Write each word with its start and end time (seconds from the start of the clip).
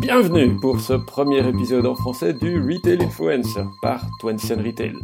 Bienvenue 0.00 0.56
pour 0.60 0.80
ce 0.80 0.92
premier 0.92 1.46
épisode 1.48 1.86
en 1.86 1.94
français 1.94 2.32
du 2.32 2.60
Retail 2.60 3.02
Influencer 3.02 3.64
par 3.82 4.06
Twensian 4.20 4.62
Retail. 4.62 4.94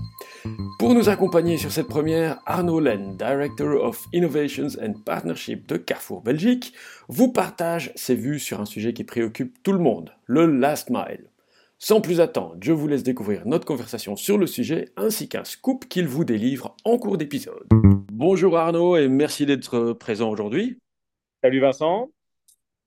Pour 0.79 0.95
nous 0.95 1.09
accompagner 1.09 1.57
sur 1.57 1.73
cette 1.73 1.89
première, 1.89 2.41
Arnaud 2.47 2.81
Len, 2.81 3.17
Director 3.17 3.83
of 3.83 4.07
Innovations 4.13 4.69
and 4.83 4.95
Partnership 5.05 5.67
de 5.67 5.77
Carrefour 5.77 6.23
Belgique, 6.23 6.75
vous 7.09 7.33
partage 7.33 7.93
ses 7.95 8.15
vues 8.15 8.39
sur 8.39 8.61
un 8.61 8.65
sujet 8.65 8.93
qui 8.93 9.05
préoccupe 9.05 9.63
tout 9.63 9.73
le 9.73 9.79
monde, 9.79 10.13
le 10.27 10.47
last 10.47 10.91
mile. 10.91 11.31
Sans 11.79 12.01
plus 12.01 12.21
attendre, 12.21 12.57
je 12.61 12.73
vous 12.73 12.89
laisse 12.89 13.03
découvrir 13.03 13.47
notre 13.47 13.65
conversation 13.65 14.17
sur 14.17 14.39
le 14.39 14.47
sujet 14.47 14.91
ainsi 14.97 15.29
qu'un 15.29 15.45
scoop 15.45 15.87
qu'il 15.89 16.07
vous 16.07 16.25
délivre 16.25 16.77
en 16.85 16.99
cours 16.99 17.17
d'épisode. 17.17 17.67
Bonjour 18.13 18.59
Arnaud 18.59 18.97
et 18.97 19.09
merci 19.09 19.47
d'être 19.47 19.95
présent 19.95 20.31
aujourd'hui. 20.31 20.79
Salut 21.43 21.61
Vincent. 21.61 22.11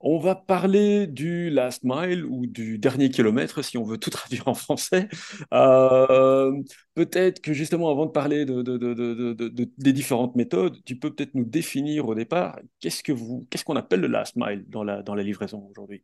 On 0.05 0.19
va 0.19 0.35
parler 0.35 1.07
du 1.07 1.49
last 1.49 1.85
mile 1.85 2.25
ou 2.25 2.45
du 2.45 2.77
dernier 2.77 3.09
kilomètre, 3.09 3.63
si 3.63 3.77
on 3.77 3.83
veut 3.83 3.97
tout 3.97 4.09
traduire 4.09 4.49
en 4.49 4.53
français. 4.53 5.07
Euh, 5.53 6.51
peut-être 6.93 7.39
que 7.41 7.53
justement, 7.53 7.89
avant 7.89 8.05
de 8.05 8.11
parler 8.11 8.45
des 8.45 9.93
différentes 9.93 10.35
méthodes, 10.35 10.77
tu 10.83 10.99
peux 10.99 11.15
peut-être 11.15 11.33
nous 11.35 11.45
définir 11.45 12.05
au 12.05 12.15
départ 12.15 12.59
qu'est-ce 12.81 13.01
que 13.01 13.13
vous, 13.13 13.47
qu'est-ce 13.49 13.63
qu'on 13.63 13.77
appelle 13.77 14.01
le 14.01 14.07
last 14.07 14.35
mile 14.35 14.65
dans 14.67 14.83
la, 14.83 15.01
dans 15.03 15.15
la 15.15 15.23
livraison 15.23 15.65
aujourd'hui? 15.71 16.03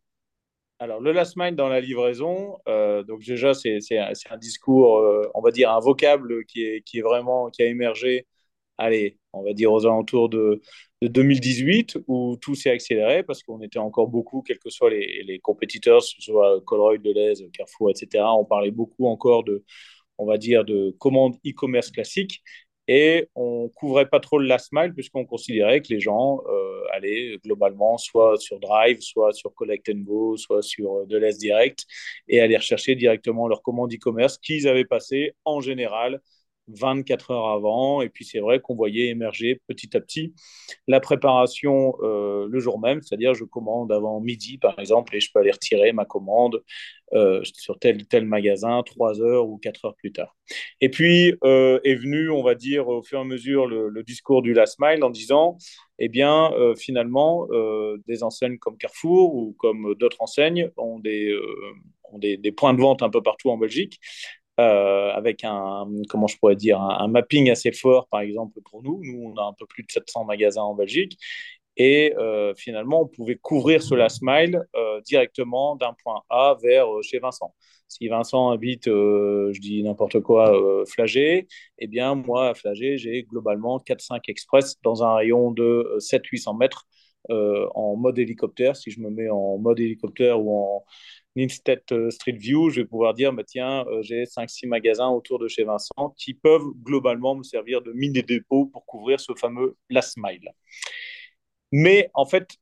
Alors, 0.79 1.01
le 1.01 1.11
last 1.11 1.35
mile 1.35 1.57
dans 1.57 1.67
la 1.67 1.81
livraison, 1.81 2.57
euh, 2.69 3.03
donc 3.03 3.21
déjà, 3.25 3.53
c'est, 3.53 3.79
un, 3.97 4.37
discours, 4.37 4.99
euh, 4.99 5.29
on 5.35 5.41
va 5.41 5.51
dire, 5.51 5.71
un 5.71 5.79
vocable 5.81 6.45
qui 6.45 6.63
est, 6.63 6.81
qui 6.85 6.99
est 6.99 7.01
vraiment, 7.01 7.49
qui 7.49 7.63
a 7.63 7.65
émergé, 7.65 8.25
allez, 8.77 9.18
on 9.33 9.43
va 9.43 9.53
dire 9.53 9.71
aux 9.71 9.85
alentours 9.85 10.29
de, 10.29 10.61
de 11.01 11.07
2018 11.07 11.99
où 12.07 12.37
tout 12.41 12.55
s'est 12.55 12.69
accéléré 12.71 13.23
parce 13.23 13.43
qu'on 13.43 13.61
était 13.61 13.79
encore 13.79 14.07
beaucoup, 14.07 14.41
quels 14.41 14.59
que 14.59 14.69
soient 14.69 14.89
les, 14.89 15.23
les 15.23 15.39
compétiteurs, 15.39 16.01
ce 16.03 16.21
soit 16.21 16.61
Colruyt, 16.65 16.99
Deleuze, 16.99 17.45
Carrefour, 17.53 17.91
etc. 17.91 18.23
On 18.37 18.45
parlait 18.45 18.71
beaucoup 18.71 19.07
encore 19.07 19.43
de, 19.43 19.63
on 20.17 20.25
va 20.25 20.37
dire, 20.37 20.65
de 20.65 20.95
commandes 20.99 21.35
e-commerce 21.45 21.91
classiques 21.91 22.41
et 22.87 23.29
on 23.35 23.69
couvrait 23.69 24.09
pas 24.09 24.19
trop 24.19 24.39
le 24.39 24.47
last 24.47 24.69
mile 24.71 24.93
puisqu'on 24.95 25.23
considérait 25.23 25.81
que 25.81 25.93
les 25.93 25.99
gens 25.99 26.41
euh, 26.49 26.81
allaient 26.91 27.37
globalement 27.45 27.97
soit 27.99 28.37
sur 28.37 28.59
Drive, 28.59 28.99
soit 29.01 29.31
sur 29.31 29.53
Collect 29.53 29.89
and 29.89 29.99
Go, 29.99 30.37
soit 30.37 30.63
sur 30.63 31.05
Deleuze 31.05 31.37
Direct 31.37 31.85
et 32.27 32.41
allaient 32.41 32.57
rechercher 32.57 32.95
directement 32.95 33.47
leurs 33.47 33.61
commandes 33.61 33.93
e-commerce 33.93 34.39
qu'ils 34.39 34.67
avaient 34.67 34.85
passées 34.85 35.33
en 35.45 35.61
général 35.61 36.19
24 36.75 37.31
heures 37.31 37.49
avant. 37.49 38.01
Et 38.01 38.09
puis 38.09 38.25
c'est 38.25 38.39
vrai 38.39 38.59
qu'on 38.59 38.75
voyait 38.75 39.07
émerger 39.07 39.61
petit 39.67 39.95
à 39.95 40.01
petit 40.01 40.33
la 40.87 40.99
préparation 40.99 41.95
euh, 42.01 42.47
le 42.49 42.59
jour 42.59 42.79
même, 42.79 43.01
c'est-à-dire 43.01 43.33
je 43.33 43.43
commande 43.43 43.91
avant 43.91 44.19
midi 44.19 44.57
par 44.57 44.77
exemple 44.79 45.15
et 45.15 45.19
je 45.19 45.31
peux 45.33 45.39
aller 45.39 45.51
retirer 45.51 45.91
ma 45.93 46.05
commande 46.05 46.63
euh, 47.13 47.41
sur 47.43 47.79
tel 47.79 48.05
tel 48.07 48.25
magasin 48.25 48.83
trois 48.83 49.21
heures 49.21 49.47
ou 49.47 49.57
quatre 49.57 49.85
heures 49.85 49.95
plus 49.95 50.11
tard. 50.11 50.35
Et 50.81 50.89
puis 50.89 51.35
euh, 51.43 51.79
est 51.83 51.95
venu, 51.95 52.29
on 52.29 52.43
va 52.43 52.55
dire, 52.55 52.87
au 52.87 53.01
fur 53.01 53.19
et 53.19 53.21
à 53.21 53.25
mesure 53.25 53.67
le, 53.67 54.03
discours 54.03 54.41
du 54.41 54.53
last 54.53 54.77
mile 54.79 55.03
en 55.03 55.09
disant, 55.09 55.57
eh 55.99 56.07
bien 56.07 56.51
finalement, 56.77 57.47
des 58.07 58.23
enseignes 58.23 58.57
comme 58.57 58.77
Carrefour 58.77 59.35
ou 59.35 59.53
comme 59.59 59.93
d'autres 59.95 60.21
enseignes 60.21 60.71
ont 60.77 60.99
des 60.99 61.35
des, 62.17 62.51
points 62.51 62.73
de 62.73 62.81
vente 62.81 63.03
un 63.03 63.09
peu 63.09 63.21
partout 63.21 63.49
en 63.49 63.57
Belgique 63.57 63.99
euh, 64.59 65.13
avec 65.13 65.45
un, 65.45 65.87
comment 66.09 66.27
je 66.27 66.37
pourrais 66.37 66.57
dire, 66.57 66.81
un, 66.81 67.07
mapping 67.07 67.49
assez 67.49 67.71
fort, 67.71 68.07
par 68.09 68.19
exemple, 68.19 68.59
pour 68.69 68.83
nous. 68.83 68.99
Nous, 69.03 69.31
on 69.33 69.37
a 69.37 69.43
un 69.43 69.53
peu 69.53 69.65
plus 69.65 69.83
de 69.83 69.91
700 69.91 70.25
magasins 70.25 70.63
en 70.63 70.75
Belgique. 70.75 71.17
Et 71.77 72.13
euh, 72.17 72.53
finalement, 72.55 73.03
on 73.03 73.07
pouvait 73.07 73.37
couvrir 73.37 73.81
ce 73.81 73.95
last 73.95 74.19
mile 74.21 74.61
euh, 74.75 74.99
directement 75.01 75.77
d'un 75.77 75.95
point 76.03 76.23
A 76.29 76.57
vers 76.61 76.87
chez 77.03 77.19
Vincent. 77.19 77.53
Si 77.87 78.09
Vincent 78.09 78.51
habite, 78.51 78.85
je 78.87 79.59
dis 79.61 79.81
n'importe 79.81 80.19
quoi, 80.19 80.53
Flagey, 80.87 81.47
eh 81.77 81.87
bien, 81.87 82.13
moi, 82.15 82.49
à 82.49 82.53
Flagey, 82.53 82.97
j'ai 82.97 83.23
globalement 83.23 83.79
4-5 83.79 84.19
express 84.27 84.75
dans 84.83 85.03
un 85.03 85.15
rayon 85.15 85.51
de 85.51 85.97
700-800 85.99 86.57
mètres 86.57 86.85
en 87.29 87.95
mode 87.95 88.17
hélicoptère. 88.19 88.75
Si 88.75 88.91
je 88.91 88.99
me 88.99 89.09
mets 89.09 89.29
en 89.29 89.57
mode 89.57 89.79
hélicoptère 89.79 90.39
ou 90.39 90.55
en 90.55 90.85
Instead 91.37 91.81
euh, 91.91 92.09
Street 92.09 92.33
View, 92.33 92.69
je 92.69 92.81
vais 92.81 92.87
pouvoir 92.87 93.13
dire, 93.13 93.33
bah, 93.33 93.43
tiens, 93.43 93.85
euh, 93.87 94.01
j'ai 94.01 94.25
5-6 94.25 94.67
magasins 94.67 95.09
autour 95.09 95.39
de 95.39 95.47
chez 95.47 95.63
Vincent 95.63 96.13
qui 96.17 96.33
peuvent 96.33 96.67
globalement 96.83 97.35
me 97.35 97.43
servir 97.43 97.81
de 97.81 97.91
mine 97.93 98.15
et 98.17 98.23
dépôt 98.23 98.65
pour 98.65 98.85
couvrir 98.85 99.19
ce 99.19 99.33
fameux 99.35 99.77
last 99.89 100.17
mile. 100.17 100.49
Mais 101.71 102.09
en 102.13 102.25
fait, 102.25 102.57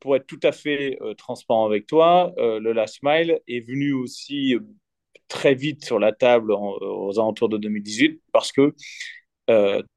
pour 0.00 0.16
être 0.16 0.26
tout 0.26 0.40
à 0.42 0.52
fait 0.52 0.98
euh, 1.02 1.14
transparent 1.14 1.66
avec 1.66 1.86
toi, 1.86 2.32
le 2.36 2.72
last 2.72 3.00
mile 3.02 3.40
est 3.48 3.60
venu 3.66 3.92
aussi 3.92 4.56
très 5.28 5.54
vite 5.54 5.84
sur 5.84 5.98
la 5.98 6.12
table 6.12 6.52
aux 6.52 7.18
alentours 7.18 7.48
de 7.48 7.56
2018 7.58 8.20
parce 8.32 8.52
que 8.52 8.74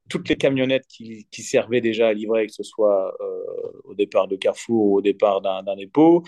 toutes 0.10 0.30
les 0.30 0.36
camionnettes 0.36 0.88
qui, 0.88 1.26
servaient 1.32 1.82
déjà 1.82 2.08
à 2.10 2.14
livrer, 2.14 2.48
que 2.48 2.54
ce 2.54 2.64
soit 2.64 3.16
au 3.84 3.94
départ 3.94 4.28
de 4.28 4.36
Carrefour 4.36 4.86
ou 4.86 4.98
au 4.98 5.02
départ 5.02 5.42
d'un 5.42 5.76
dépôt, 5.76 6.24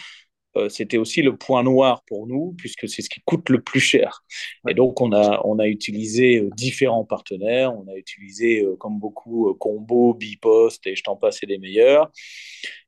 euh, 0.58 0.70
c'était 0.70 0.98
aussi 0.98 1.22
le 1.22 1.38
point 1.38 1.64
noir 1.64 2.04
pour 2.08 2.28
nous, 2.28 2.54
puisque 2.58 2.90
c'est 2.90 3.02
ce 3.02 3.10
qui 3.10 3.22
coûte 3.26 3.50
le 3.50 3.62
plus 3.62 3.80
cher. 3.80 4.24
Et 4.68 4.74
donc, 4.74 5.02
on 5.02 5.12
a, 5.12 5.42
on 5.46 5.60
a 5.60 5.68
utilisé 5.68 6.40
euh, 6.40 6.50
différents 6.56 7.06
partenaires, 7.06 7.74
on 7.76 7.88
a 7.88 7.96
utilisé, 7.96 8.64
euh, 8.64 8.76
comme 8.78 9.00
beaucoup, 9.00 9.54
Combo, 9.60 10.14
Bipost, 10.14 10.86
et 10.88 10.96
je 10.96 11.04
t'en 11.04 11.16
passe, 11.16 11.44
et 11.44 11.46
des 11.46 11.60
meilleurs. 11.60 12.12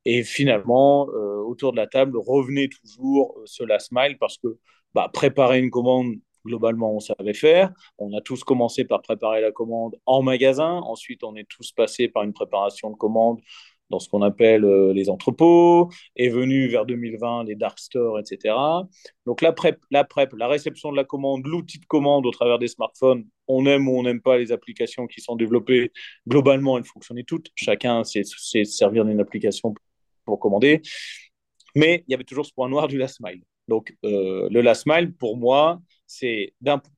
Et 0.04 0.22
finalement, 0.24 1.04
autour 1.46 1.72
de 1.72 1.76
la 1.76 1.86
table, 1.86 2.16
revenait 2.18 2.68
toujours 2.68 3.38
ce 3.44 3.62
last 3.64 3.92
mile, 3.92 4.16
parce 4.18 4.38
que 4.38 4.58
bah, 4.94 5.10
préparer 5.12 5.60
une 5.60 5.70
commande, 5.70 6.14
globalement, 6.44 6.94
on 6.94 7.00
savait 7.00 7.34
faire. 7.34 7.72
On 7.98 8.16
a 8.16 8.20
tous 8.20 8.44
commencé 8.44 8.84
par 8.84 9.02
préparer 9.02 9.40
la 9.40 9.52
commande 9.52 9.96
en 10.06 10.22
magasin. 10.22 10.80
Ensuite, 10.84 11.24
on 11.24 11.34
est 11.36 11.48
tous 11.48 11.72
passés 11.72 12.08
par 12.08 12.22
une 12.22 12.32
préparation 12.32 12.90
de 12.90 12.96
commande 12.96 13.40
dans 13.90 13.98
ce 13.98 14.08
qu'on 14.08 14.22
appelle 14.22 14.64
euh, 14.64 14.92
les 14.92 15.10
entrepôts, 15.10 15.90
est 16.16 16.28
venu 16.28 16.68
vers 16.68 16.86
2020 16.86 17.44
les 17.44 17.56
dark 17.56 17.78
stores, 17.78 18.18
etc. 18.20 18.54
Donc 19.26 19.42
la 19.42 19.52
prep, 19.52 19.78
la 19.90 20.04
prep, 20.04 20.32
la 20.34 20.48
réception 20.48 20.90
de 20.92 20.96
la 20.96 21.04
commande, 21.04 21.44
l'outil 21.44 21.78
de 21.78 21.86
commande 21.86 22.24
au 22.24 22.30
travers 22.30 22.58
des 22.58 22.68
smartphones, 22.68 23.26
on 23.48 23.66
aime 23.66 23.88
ou 23.88 23.98
on 23.98 24.04
n'aime 24.04 24.22
pas 24.22 24.38
les 24.38 24.52
applications 24.52 25.06
qui 25.06 25.20
sont 25.20 25.36
développées, 25.36 25.92
globalement 26.26 26.78
elles 26.78 26.84
fonctionnaient 26.84 27.24
toutes, 27.24 27.50
chacun 27.56 28.04
sait, 28.04 28.22
servir 28.64 29.04
d'une 29.04 29.20
application 29.20 29.74
pour 30.24 30.38
commander, 30.38 30.80
mais 31.74 32.04
il 32.06 32.12
y 32.12 32.14
avait 32.14 32.24
toujours 32.24 32.46
ce 32.46 32.52
point 32.52 32.68
noir 32.68 32.88
du 32.88 32.96
last 32.96 33.20
mile. 33.20 33.42
Donc 33.68 33.94
euh, 34.04 34.48
le 34.50 34.60
last 34.62 34.86
mile, 34.86 35.14
pour 35.14 35.36
moi, 35.36 35.80
c'est 36.10 36.54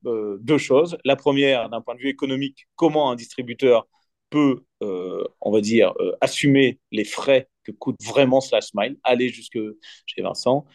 euh, 0.07 0.37
deux 0.41 0.57
choses. 0.57 0.97
La 1.05 1.15
première, 1.15 1.69
d'un 1.69 1.81
point 1.81 1.93
de 1.93 1.99
vue 1.99 2.09
économique, 2.09 2.67
comment 2.75 3.11
un 3.11 3.15
distributeur 3.15 3.87
peut, 4.31 4.65
euh, 4.81 5.23
on 5.39 5.51
va 5.51 5.61
dire, 5.61 5.93
euh, 5.99 6.17
assumer 6.19 6.79
les 6.91 7.03
frais 7.03 7.47
que 7.63 7.71
coûte 7.71 7.97
vraiment 8.03 8.41
Slash 8.41 8.69
Smile, 8.71 8.97
aller 9.03 9.29
jusque 9.29 9.59
chez 10.07 10.23
Vincent. 10.23 10.65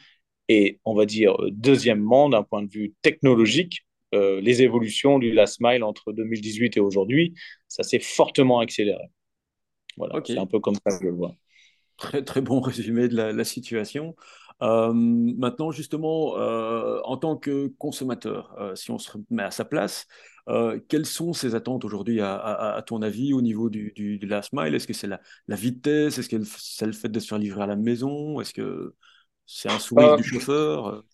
Et 0.49 0.79
on 0.85 0.95
va 0.95 1.05
dire, 1.05 1.37
deuxièmement, 1.51 2.29
d'un 2.29 2.45
point 2.45 2.63
de 2.63 2.71
vue 2.71 2.95
technologique, 3.03 3.85
les 4.13 4.63
évolutions 4.63 5.19
du 5.19 5.33
Last 5.33 5.61
Mile 5.61 5.85
entre 5.85 6.13
2018 6.13 6.79
et 6.79 6.81
aujourd'hui, 6.81 7.35
ça 7.67 7.83
s'est 7.83 7.99
fortement 7.99 8.59
accéléré. 8.61 9.05
Voilà, 9.99 10.23
c'est 10.25 10.39
un 10.39 10.47
peu 10.47 10.61
comme 10.61 10.77
ça 10.77 10.97
que 10.97 11.05
je 11.05 11.11
le 11.11 11.15
vois. 11.15 11.35
Très, 11.99 12.25
très 12.25 12.41
bon 12.41 12.61
résumé 12.61 13.09
de 13.09 13.17
la, 13.17 13.45
situation. 13.45 14.17
Maintenant, 14.61 15.71
justement, 15.71 16.33
en 16.33 17.17
tant 17.17 17.37
que 17.37 17.69
consommateur, 17.79 18.73
si 18.75 18.91
on 18.91 18.99
se 18.99 19.11
met 19.31 19.43
à 19.43 19.51
sa 19.51 19.65
place, 19.65 20.07
euh, 20.49 20.81
quelles 20.89 21.05
sont 21.05 21.35
ces 21.35 21.55
attentes 21.55 21.85
aujourd'hui, 21.85 22.21
à, 22.23 22.83
ton 22.87 23.03
avis, 23.03 23.35
au 23.35 23.43
niveau 23.43 23.69
du, 23.69 24.19
last 24.23 24.53
mile 24.53 24.75
Est-ce 24.75 24.87
que 24.87 24.95
c'est 24.95 25.07
la, 25.07 25.21
vitesse? 25.49 26.19
Est-ce 26.19 26.29
que 26.29 26.43
c'est 26.43 26.87
le 26.87 26.93
fait 26.93 27.09
de 27.09 27.21
se 27.21 27.29
faire 27.29 27.39
livrer 27.39 27.63
à 27.63 27.67
la 27.67 27.77
maison? 27.77 28.41
Est-ce 28.41 28.55
que 28.55 28.95
c'est 29.47 29.71
un 29.71 29.79
sourire 29.79 30.17
du 30.17 30.25
chauffeur? 30.25 31.05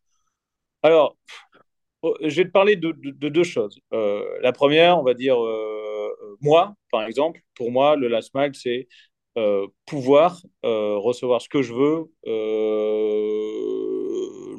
Alors, 0.83 1.17
oh, 2.03 2.17
je 2.21 2.37
vais 2.37 2.45
te 2.45 2.53
parler 2.53 2.77
de, 2.77 2.93
deux 2.93 3.45
choses. 3.45 3.81
Euh, 3.93 4.23
la 4.41 4.53
première, 4.53 4.99
on 4.99 5.03
va 5.03 5.15
dire, 5.15 5.43
euh, 5.43 6.37
moi, 6.41 6.75
par 6.93 7.03
exemple, 7.03 7.41
pour 7.57 7.73
moi, 7.73 7.97
le 7.97 8.07
last 8.07 8.33
mile, 8.35 8.53
c'est 8.55 8.87
pouvoir 9.87 10.43
recevoir 10.63 11.43
ce 11.43 11.49
que 11.49 11.63
je 11.63 11.73
veux 11.73 12.11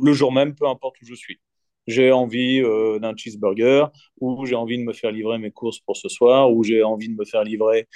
le 0.01 0.13
jour 0.13 0.31
même, 0.31 0.55
peu 0.55 0.67
importe 0.67 1.01
où 1.01 1.05
je 1.05 1.15
suis 1.15 1.39
j'ai 1.87 2.11
envie 2.11 2.61
euh, 2.61 2.99
d'un 2.99 3.15
cheeseburger, 3.15 3.85
ou 4.19 4.45
j'ai 4.45 4.55
envie 4.55 4.77
de 4.77 4.83
me 4.83 4.93
faire 4.93 5.11
livrer 5.11 5.37
mes 5.37 5.51
courses 5.51 5.79
pour 5.79 5.97
ce 5.97 6.09
soir, 6.09 6.51
ou 6.51 6.63
j'ai 6.63 6.83
envie 6.83 7.09
de 7.09 7.15
me 7.15 7.25
faire 7.25 7.43
livrer 7.43 7.87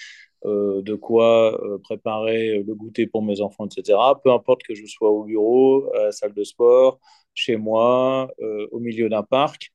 euh, 0.46 0.82
de 0.82 0.96
quoi 0.96 1.60
euh, 1.64 1.80
préparer 1.80 2.64
le 2.64 2.76
goûter 2.76 3.08
pour 3.08 3.24
mes 3.24 3.42
enfants, 3.42 3.66
etc. 3.68 3.98
Peu 4.24 4.32
importe 4.32 4.64
que 4.64 4.76
je 4.76 4.86
sois 4.86 5.10
au 5.10 5.24
bureau, 5.24 5.92
à 5.96 6.06
la 6.06 6.12
salle 6.12 6.34
de 6.34 6.44
sport, 6.44 7.00
chez 7.34 7.56
moi, 7.58 8.30
au 8.72 8.80
milieu 8.80 9.10
d'un 9.10 9.24
parc, 9.24 9.72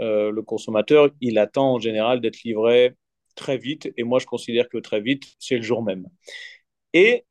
le 0.00 0.40
consommateur, 0.42 1.08
il 1.20 1.38
attend 1.38 1.74
en 1.74 1.78
général 1.78 2.20
d'être 2.20 2.42
livré 2.44 2.94
très 3.36 3.58
vite, 3.58 3.92
et 3.96 4.02
moi 4.02 4.18
je 4.18 4.26
considère 4.26 4.68
que 4.68 4.78
très 4.78 5.00
vite, 5.00 5.24
c'est 5.38 5.56
le 5.56 5.62
jour 5.62 5.82
même. 5.82 6.06
Et 6.92 7.24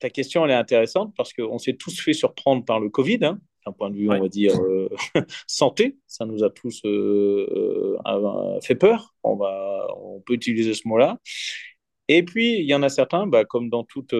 ta 0.00 0.10
question, 0.10 0.44
elle 0.44 0.50
est 0.50 0.54
intéressante 0.54 1.12
parce 1.16 1.32
qu'on 1.32 1.58
s'est 1.58 1.74
tous 1.74 2.00
fait 2.00 2.14
surprendre 2.14 2.64
par 2.64 2.80
le 2.80 2.88
Covid, 2.88 3.18
hein, 3.22 3.38
d'un 3.66 3.72
point 3.72 3.90
de 3.90 3.96
vue, 3.96 4.10
on 4.10 4.20
va 4.20 4.28
dire, 4.28 4.58
euh, 4.60 4.88
santé. 5.46 5.98
Ça 6.06 6.24
nous 6.24 6.42
a 6.42 6.50
tous 6.50 6.80
euh, 6.84 7.98
euh, 8.06 8.60
fait 8.62 8.74
peur. 8.74 9.14
On, 9.22 9.36
va, 9.36 9.86
on 9.96 10.20
peut 10.20 10.32
utiliser 10.32 10.74
ce 10.74 10.88
mot-là. 10.88 11.18
Et 12.08 12.24
puis, 12.24 12.58
il 12.58 12.64
y 12.64 12.74
en 12.74 12.82
a 12.82 12.88
certains, 12.88 13.26
bah, 13.26 13.44
comme 13.44 13.68
dans 13.68 13.84
toute, 13.84 14.14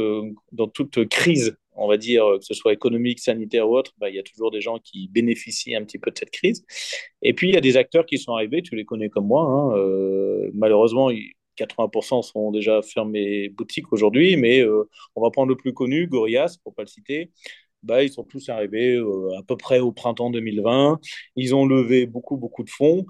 dans 0.53 0.69
toute 0.69 1.09
crise, 1.09 1.57
on 1.81 1.89
va 1.89 1.97
dire, 1.97 2.25
que 2.39 2.45
ce 2.45 2.55
soit 2.55 2.73
économique, 2.73 3.19
sanitaire 3.21 3.69
ou 3.69 3.77
autre, 3.77 3.93
bah, 3.99 4.09
il 4.09 4.15
y 4.17 4.19
a 4.19 4.23
toujours 4.23 4.51
des 4.51 4.61
gens 4.61 4.79
qui 4.79 5.09
bénéficient 5.09 5.75
un 5.75 5.85
petit 5.85 5.99
peu 5.99 6.11
de 6.11 6.19
cette 6.19 6.31
crise. 6.31 6.65
Et 7.23 7.33
puis, 7.35 7.49
il 7.49 7.55
y 7.55 7.59
a 7.59 7.61
des 7.61 7.77
acteurs 7.77 8.07
qui 8.07 8.19
sont 8.19 8.35
arrivés, 8.35 8.63
tu 8.63 8.77
les 8.77 8.85
connais 8.85 9.09
comme 9.09 9.27
moi. 9.27 9.43
Hein, 9.43 10.51
malheureusement, 10.55 11.11
80% 11.61 12.23
sont 12.23 12.51
déjà 12.51 12.83
fermés 12.83 13.49
boutiques 13.51 13.93
aujourd'hui, 13.93 14.37
mais 14.37 14.61
euh, 14.61 14.89
on 15.15 15.23
va 15.23 15.31
prendre 15.31 15.49
le 15.49 15.57
plus 15.57 15.73
connu, 15.73 16.07
Gorillaz, 16.07 16.59
pour 16.63 16.75
pas 16.75 16.83
le 16.83 16.89
citer. 16.89 17.31
Bah, 17.83 18.03
ils 18.03 18.13
sont 18.13 18.25
tous 18.25 18.49
arrivés 18.49 18.95
euh, 18.97 19.39
à 19.39 19.43
peu 19.43 19.57
près 19.57 19.81
au 19.81 19.93
printemps 19.93 20.31
2020. 20.31 21.01
Ils 21.37 21.55
ont 21.55 21.67
levé 21.67 22.07
beaucoup, 22.07 22.37
beaucoup 22.37 22.63
de 22.65 22.71
fonds 22.71 23.07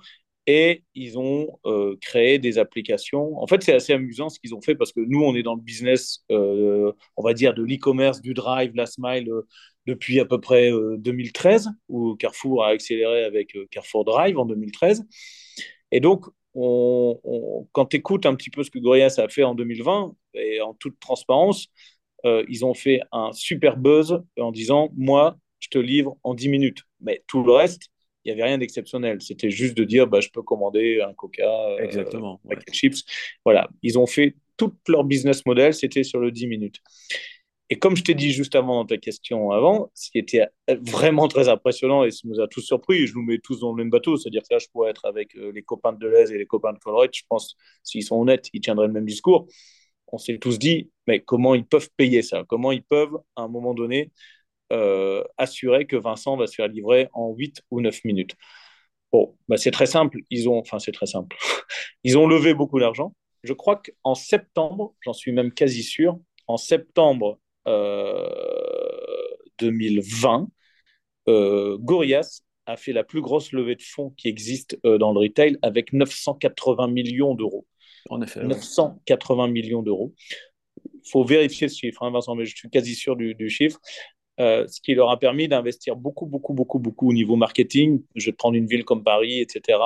et 0.47 0.85
ils 0.95 1.19
ont 1.19 1.59
euh, 1.67 1.97
créé 2.01 2.39
des 2.39 2.59
applications. 2.59 3.41
En 3.41 3.47
fait, 3.47 3.63
c'est 3.63 3.75
assez 3.75 3.93
amusant 3.93 4.29
ce 4.29 4.41
qu'ils 4.41 4.55
ont 4.55 4.61
fait 4.61 4.75
parce 4.75 4.93
que 4.93 5.01
nous, 5.01 5.23
on 5.23 5.35
est 5.35 5.43
dans 5.43 5.55
le 5.55 5.61
business, 5.61 6.25
on 6.31 6.95
va 7.23 7.35
dire, 7.35 7.55
de 7.55 7.63
l'e-commerce, 7.63 8.21
du 8.21 8.35
drive, 8.35 8.73
la 8.75 8.87
smile, 8.87 9.31
depuis 9.87 10.21
à 10.21 10.25
peu 10.25 10.41
près 10.41 10.71
2013, 10.99 11.71
où 11.89 12.17
Carrefour 12.17 12.65
a 12.65 12.69
accéléré 12.69 13.25
avec 13.25 13.57
Carrefour 13.71 14.05
Drive 14.05 14.39
en 14.39 14.45
2013. 14.47 15.05
Et 15.93 16.01
donc, 16.01 16.27
quand 16.55 17.87
tu 17.89 17.97
écoutes 17.97 18.27
un 18.27 18.35
petit 18.35 18.51
peu 18.51 18.63
ce 18.65 18.71
que 18.71 18.79
Gorillaz 18.79 19.19
a 19.19 19.29
fait 19.29 19.45
en 19.45 19.55
2020, 19.55 20.15
et 20.35 20.61
en 20.61 20.75
toute 20.75 20.99
transparence, 21.01 21.69
euh, 22.25 22.45
ils 22.49 22.65
ont 22.65 22.75
fait 22.75 23.01
un 23.13 23.33
super 23.33 23.77
buzz 23.77 24.23
en 24.39 24.53
disant 24.53 24.91
Moi, 24.97 25.39
je 25.59 25.69
te 25.69 25.79
livre 25.79 26.17
en 26.23 26.35
10 26.35 26.49
minutes. 26.49 26.83
Mais 27.01 27.23
tout 27.27 27.43
le 27.43 27.53
reste, 27.53 27.89
il 28.25 28.28
n'y 28.28 28.32
avait 28.32 28.49
rien 28.49 28.58
d'exceptionnel. 28.58 29.20
C'était 29.20 29.50
juste 29.50 29.76
de 29.76 29.84
dire 29.84 30.06
bah, 30.06 30.20
Je 30.20 30.28
peux 30.28 30.43
commander 30.43 31.00
un 31.00 31.14
coca, 31.14 31.43
euh, 31.43 31.78
Exactement, 31.78 32.40
avec 32.44 32.67
des 32.67 32.72
chips. 32.72 33.05
Voilà. 33.44 33.69
Ils 33.82 33.99
ont 33.99 34.06
fait 34.06 34.37
tout 34.56 34.75
leur 34.88 35.05
business 35.05 35.46
model, 35.46 35.72
c'était 35.72 36.02
sur 36.02 36.20
le 36.20 36.31
10 36.31 36.46
minutes. 36.46 36.81
Et 37.72 37.78
comme 37.78 37.96
je 37.96 38.02
t'ai 38.02 38.14
dit 38.14 38.32
juste 38.32 38.56
avant 38.56 38.81
dans 38.81 38.87
ta 38.87 38.99
question 38.99 39.52
avant, 39.52 39.90
ce 39.94 40.11
qui 40.11 40.19
était 40.19 40.44
vraiment 40.69 41.28
très 41.28 41.49
impressionnant 41.49 42.02
et 42.02 42.11
ce 42.11 42.22
qui 42.22 42.28
nous 42.28 42.40
a 42.40 42.49
tous 42.49 42.62
surpris, 42.62 43.06
je 43.06 43.14
nous 43.14 43.22
mets 43.22 43.38
tous 43.38 43.61
dans 43.61 43.70
le 43.70 43.76
même 43.76 43.90
bateau, 43.90 44.17
c'est-à-dire 44.17 44.43
que 44.43 44.55
là, 44.55 44.58
je 44.58 44.67
pourrais 44.72 44.90
être 44.90 45.05
avec 45.06 45.37
euh, 45.37 45.52
les 45.52 45.62
copains 45.62 45.93
de 45.93 45.99
Deleuze 45.99 46.32
et 46.32 46.38
les 46.38 46.46
copains 46.46 46.72
de 46.72 46.81
Colruyt, 46.81 47.11
je 47.14 47.22
pense, 47.28 47.56
s'ils 47.84 48.02
sont 48.02 48.20
honnêtes, 48.20 48.49
ils 48.52 48.61
tiendraient 48.61 48.88
le 48.88 48.93
même 48.93 49.06
discours. 49.06 49.46
On 50.08 50.19
s'est 50.19 50.38
tous 50.38 50.58
dit, 50.58 50.90
mais 51.06 51.20
comment 51.20 51.55
ils 51.55 51.64
peuvent 51.64 51.90
payer 51.96 52.22
ça? 52.22 52.43
Comment 52.49 52.72
ils 52.72 52.82
peuvent, 52.82 53.17
à 53.37 53.43
un 53.43 53.49
moment 53.49 53.72
donné, 53.72 54.11
euh, 54.72 55.25
assurer 55.38 55.87
que 55.87 55.96
Vincent 55.96 56.37
va 56.37 56.46
se 56.46 56.55
faire 56.55 56.69
livrer 56.69 57.08
en 57.12 57.32
8 57.32 57.62
ou 57.70 57.81
9 57.81 58.05
minutes 58.05 58.37
Bon, 59.12 59.37
bah 59.49 59.56
c'est 59.56 59.72
très 59.72 59.87
simple. 59.87 60.19
Ils 60.31 60.49
ont, 60.49 60.58
enfin, 60.58 60.78
c'est 60.78 60.93
très 60.93 61.06
simple. 61.06 61.37
Ils 62.05 62.17
ont 62.17 62.28
levé 62.28 62.55
beaucoup 62.55 62.78
d'argent. 62.78 63.14
Je 63.43 63.52
crois 63.52 63.82
qu'en 63.82 64.14
septembre, 64.14 64.94
j'en 65.00 65.12
suis 65.12 65.32
même 65.32 65.52
quasi 65.52 65.82
sûr, 65.82 66.19
en 66.46 66.56
septembre 66.56 67.40
2020, 69.58 70.49
euh, 71.28 71.32
euh, 71.32 71.78
Gorillaz 71.78 72.43
a 72.67 72.76
fait 72.76 72.93
la 72.93 73.05
plus 73.05 73.20
grosse 73.20 73.52
levée 73.52 73.76
de 73.76 73.82
fonds 73.82 74.11
qui 74.17 74.28
existe 74.28 74.78
euh, 74.84 74.99
dans 74.99 75.12
le 75.12 75.20
retail 75.20 75.56
avec 75.62 75.93
980 75.93 76.88
millions 76.88 77.34
d'euros. 77.34 77.67
En 78.08 78.22
effet. 78.22 78.43
980 78.43 79.49
millions 79.49 79.82
d'euros. 79.82 80.14
Il 80.84 81.11
faut 81.11 81.25
vérifier 81.25 81.69
ce 81.69 81.78
chiffre, 81.78 82.02
hein, 82.02 82.11
Vincent, 82.11 82.34
mais 82.34 82.46
je 82.46 82.56
suis 82.56 82.70
quasi 82.70 82.94
sûr 82.94 83.17
du, 83.17 83.50
chiffre. 83.50 83.78
Ce 84.41 84.81
qui 84.81 84.95
leur 84.95 85.11
a 85.11 85.19
permis 85.19 85.49
d'investir 85.49 85.97
beaucoup, 85.97 86.27
beaucoup, 86.27 86.55
beaucoup, 86.55 86.79
beaucoup 86.79 87.11
au 87.11 87.13
niveau 87.13 87.37
marketing. 87.37 88.03
Je 88.17 88.27
vais 88.27 88.33
prendre 88.33 88.57
une 88.57 88.67
ville 88.67 88.85
comme 88.85 89.05
Paris, 89.05 89.41
etc. 89.41 89.79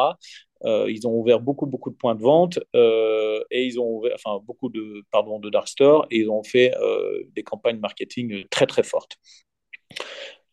Euh, 0.64 0.90
ils 0.90 1.06
ont 1.06 1.12
ouvert 1.12 1.40
beaucoup, 1.40 1.66
beaucoup 1.66 1.90
de 1.90 1.96
points 1.96 2.14
de 2.14 2.22
vente 2.22 2.58
euh, 2.74 3.42
et 3.50 3.64
ils 3.64 3.78
ont 3.78 3.98
ouvert, 3.98 4.14
enfin, 4.14 4.42
beaucoup 4.44 4.70
de, 4.70 5.02
pardon, 5.10 5.38
de 5.38 5.50
dark 5.50 5.68
stores 5.68 6.06
et 6.10 6.20
ils 6.20 6.30
ont 6.30 6.42
fait 6.42 6.74
euh, 6.78 7.22
des 7.34 7.42
campagnes 7.42 7.78
marketing 7.78 8.44
très, 8.48 8.66
très 8.66 8.82
fortes. 8.82 9.18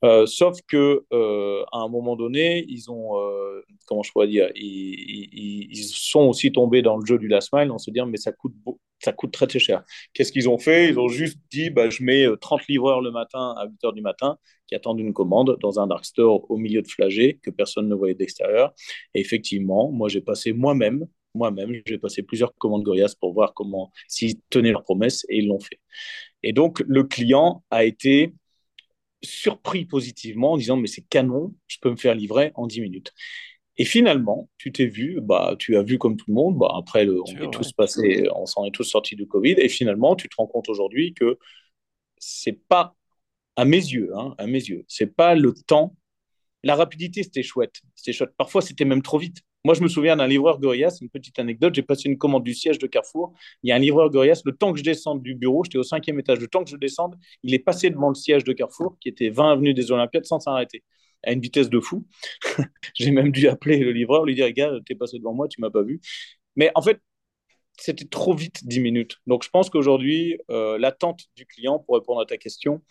Euh, 0.04 0.26
sauf 0.26 0.60
que 0.68 1.06
euh, 1.14 1.64
à 1.72 1.80
un 1.80 1.88
moment 1.88 2.16
donné, 2.16 2.66
ils 2.68 2.90
ont, 2.90 3.20
euh, 3.20 3.62
comment 3.86 4.02
je 4.04 4.12
pourrais 4.12 4.28
dire, 4.28 4.50
ils, 4.56 5.70
sont 5.94 6.22
aussi 6.22 6.52
tombés 6.52 6.82
dans 6.82 6.98
le 6.98 7.06
jeu 7.06 7.18
du 7.20 7.28
last 7.28 7.54
mile 7.54 7.72
en 7.72 7.78
se 7.78 7.92
disant 7.92 8.08
mais 8.08 8.18
ça 8.18 8.32
coûte, 8.32 8.54
ça 9.00 9.14
coûte 9.14 9.32
très 9.32 9.48
très 9.48 9.60
cher. 9.60 9.84
Qu'est-ce 10.14 10.32
qu'ils 10.32 10.50
ont 10.50 10.58
fait? 10.58 10.90
Ils 10.90 11.00
ont 11.00 11.08
juste 11.08 11.38
dit 11.52 11.70
bah, 11.70 11.90
je 11.90 12.04
mets 12.04 12.26
30 12.40 12.68
livreurs 12.68 13.02
le 13.02 13.12
matin 13.12 13.54
à 13.58 13.66
8 13.66 13.84
heures 13.86 13.94
du 13.94 14.02
matin 14.02 14.38
qui 14.68 14.76
attendent 14.76 15.00
une 15.00 15.14
commande 15.14 15.58
dans 15.62 15.80
un 15.80 15.88
dark 15.88 16.06
store 16.06 16.50
au 16.50 16.58
milieu 16.58 16.82
de 16.82 16.88
flagey 16.88 17.40
que 17.44 17.52
personne 17.52 17.88
ne 17.88 17.96
voyait 17.96 18.16
d'extérieur. 18.16 18.74
Et 19.14 19.22
effectivement, 19.22 19.92
moi 19.92 20.10
j'ai 20.10 20.22
passé 20.22 20.54
moi-même 20.54 21.08
moi-même, 21.34 21.74
j'ai 21.86 21.98
passé 21.98 22.24
plusieurs 22.24 22.54
commandes 22.56 22.84
Gorias 22.84 23.16
pour 23.20 23.34
voir 23.34 23.54
comment 23.54 23.92
s'ils 24.08 24.40
tenaient 24.50 24.72
leurs 24.72 24.84
promesses 24.84 25.26
et 25.30 25.38
ils 25.38 25.48
l'ont 25.48 25.60
fait. 25.60 25.80
Et 26.44 26.54
donc 26.54 26.84
le 26.88 27.04
client 27.04 27.64
a 27.70 27.86
été 27.86 28.34
surpris 29.24 29.86
positivement 29.86 30.54
en 30.54 30.58
disant 30.58 30.78
mais 30.78 30.88
c'est 30.88 31.02
canon, 31.02 31.54
je 31.68 31.78
peux 31.82 31.92
me 31.92 31.96
faire 31.96 32.16
livrer 32.16 32.52
en 32.56 32.68
10 32.68 32.82
minutes. 32.82 33.14
Et 33.78 33.86
finalement, 33.86 34.50
tu 34.58 34.72
t'es 34.72 34.86
vu, 34.86 35.20
bah, 35.22 35.56
tu 35.58 35.78
as 35.78 35.82
vu 35.82 35.98
comme 35.98 36.18
tout 36.18 36.26
le 36.28 36.34
monde, 36.34 36.58
bah, 36.58 36.72
après 36.76 37.06
le, 37.06 37.22
on 37.22 37.26
est 37.26 37.52
tous 37.52 37.72
passés, 37.72 38.28
on 38.36 38.46
s'en 38.46 38.66
est 38.66 38.72
tous 38.72 38.84
sortis 38.84 39.16
du 39.16 39.28
Covid, 39.28 39.56
et 39.58 39.70
finalement, 39.70 40.16
tu 40.16 40.28
te 40.30 40.36
rends 40.36 40.48
compte 40.48 40.70
aujourd'hui 40.70 41.14
que 41.14 41.40
c'est 42.18 42.60
pas, 42.68 42.96
à 43.56 43.66
mes 43.66 43.78
yeux, 43.78 44.12
hein, 44.16 44.36
à 44.38 44.46
mes 44.46 44.60
yeux, 44.60 44.86
c'est 44.88 45.08
pas 45.16 45.36
le 45.36 45.54
temps. 45.54 45.96
La 46.64 46.76
rapidité, 46.76 47.24
c'était 47.24 47.44
chouette, 47.44 47.82
c'était 47.96 48.14
chouette. 48.14 48.34
Parfois, 48.38 48.62
c'était 48.62 48.86
même 48.86 49.02
trop 49.02 49.18
vite. 49.18 49.38
Moi, 49.64 49.76
je 49.76 49.82
me 49.82 49.88
souviens 49.88 50.16
d'un 50.16 50.28
livreur 50.28 50.60
Gorillaz, 50.60 50.98
une 51.02 51.10
petite 51.10 51.38
anecdote. 51.38 51.76
J'ai 51.76 51.84
passé 51.84 52.10
une 52.10 52.18
commande 52.18 52.44
du 52.44 52.54
siège 52.54 52.80
de 52.80 52.88
Carrefour. 52.88 53.34
Il 53.62 53.70
y 53.70 53.72
a 53.72 53.76
un 53.76 53.80
livreur 53.80 54.10
Gorillaz. 54.10 54.42
Le 54.44 54.54
temps 54.54 54.74
que 54.74 54.80
je 54.80 54.84
descende 54.84 55.22
du 55.22 55.36
bureau, 55.36 55.64
j'étais 55.64 55.78
au 55.78 55.84
cinquième 55.84 56.20
étage. 56.20 56.40
Le 56.40 56.48
temps 56.48 56.64
que 56.64 56.70
je 56.70 56.78
descende, 56.78 57.16
il 57.44 57.54
est 57.54 57.60
passé 57.60 57.92
devant 57.92 58.10
le 58.10 58.16
siège 58.16 58.44
de 58.44 58.54
Carrefour, 58.54 58.98
qui 59.00 59.10
était 59.10 59.30
20 59.30 59.52
avenue 59.52 59.74
des 59.76 59.92
Olympiades, 59.92 60.26
sans 60.26 60.40
s'arrêter, 60.40 60.84
à 61.24 61.32
une 61.32 61.42
vitesse 61.42 61.70
de 61.70 61.80
fou. 61.80 62.08
J'ai 62.96 63.12
même 63.12 63.32
dû 63.32 63.48
appeler 63.48 63.78
le 63.78 63.92
livreur, 63.92 64.26
lui 64.26 64.34
dire 64.34 64.52
Gars, 64.52 64.72
t'es 64.86 64.96
passé 64.96 65.20
devant 65.20 65.34
moi, 65.34 65.48
tu 65.48 65.62
m'as 65.62 65.70
pas 65.70 65.84
vu. 65.84 66.02
Mais 66.56 66.72
en 66.74 66.82
fait, 66.82 67.00
c'était 67.78 68.06
trop 68.06 68.34
vite 68.34 68.68
10 68.68 68.80
minutes. 68.80 69.18
Donc, 69.28 69.44
je 69.44 69.50
pense 69.50 69.70
qu'aujourd'hui, 69.70 70.40
euh, 70.50 70.78
l'attente 70.78 71.22
du 71.36 71.46
client, 71.46 71.80
pour 71.80 71.96
répondre 71.96 72.22
à 72.22 72.26
ta 72.26 72.38
question, 72.38 72.82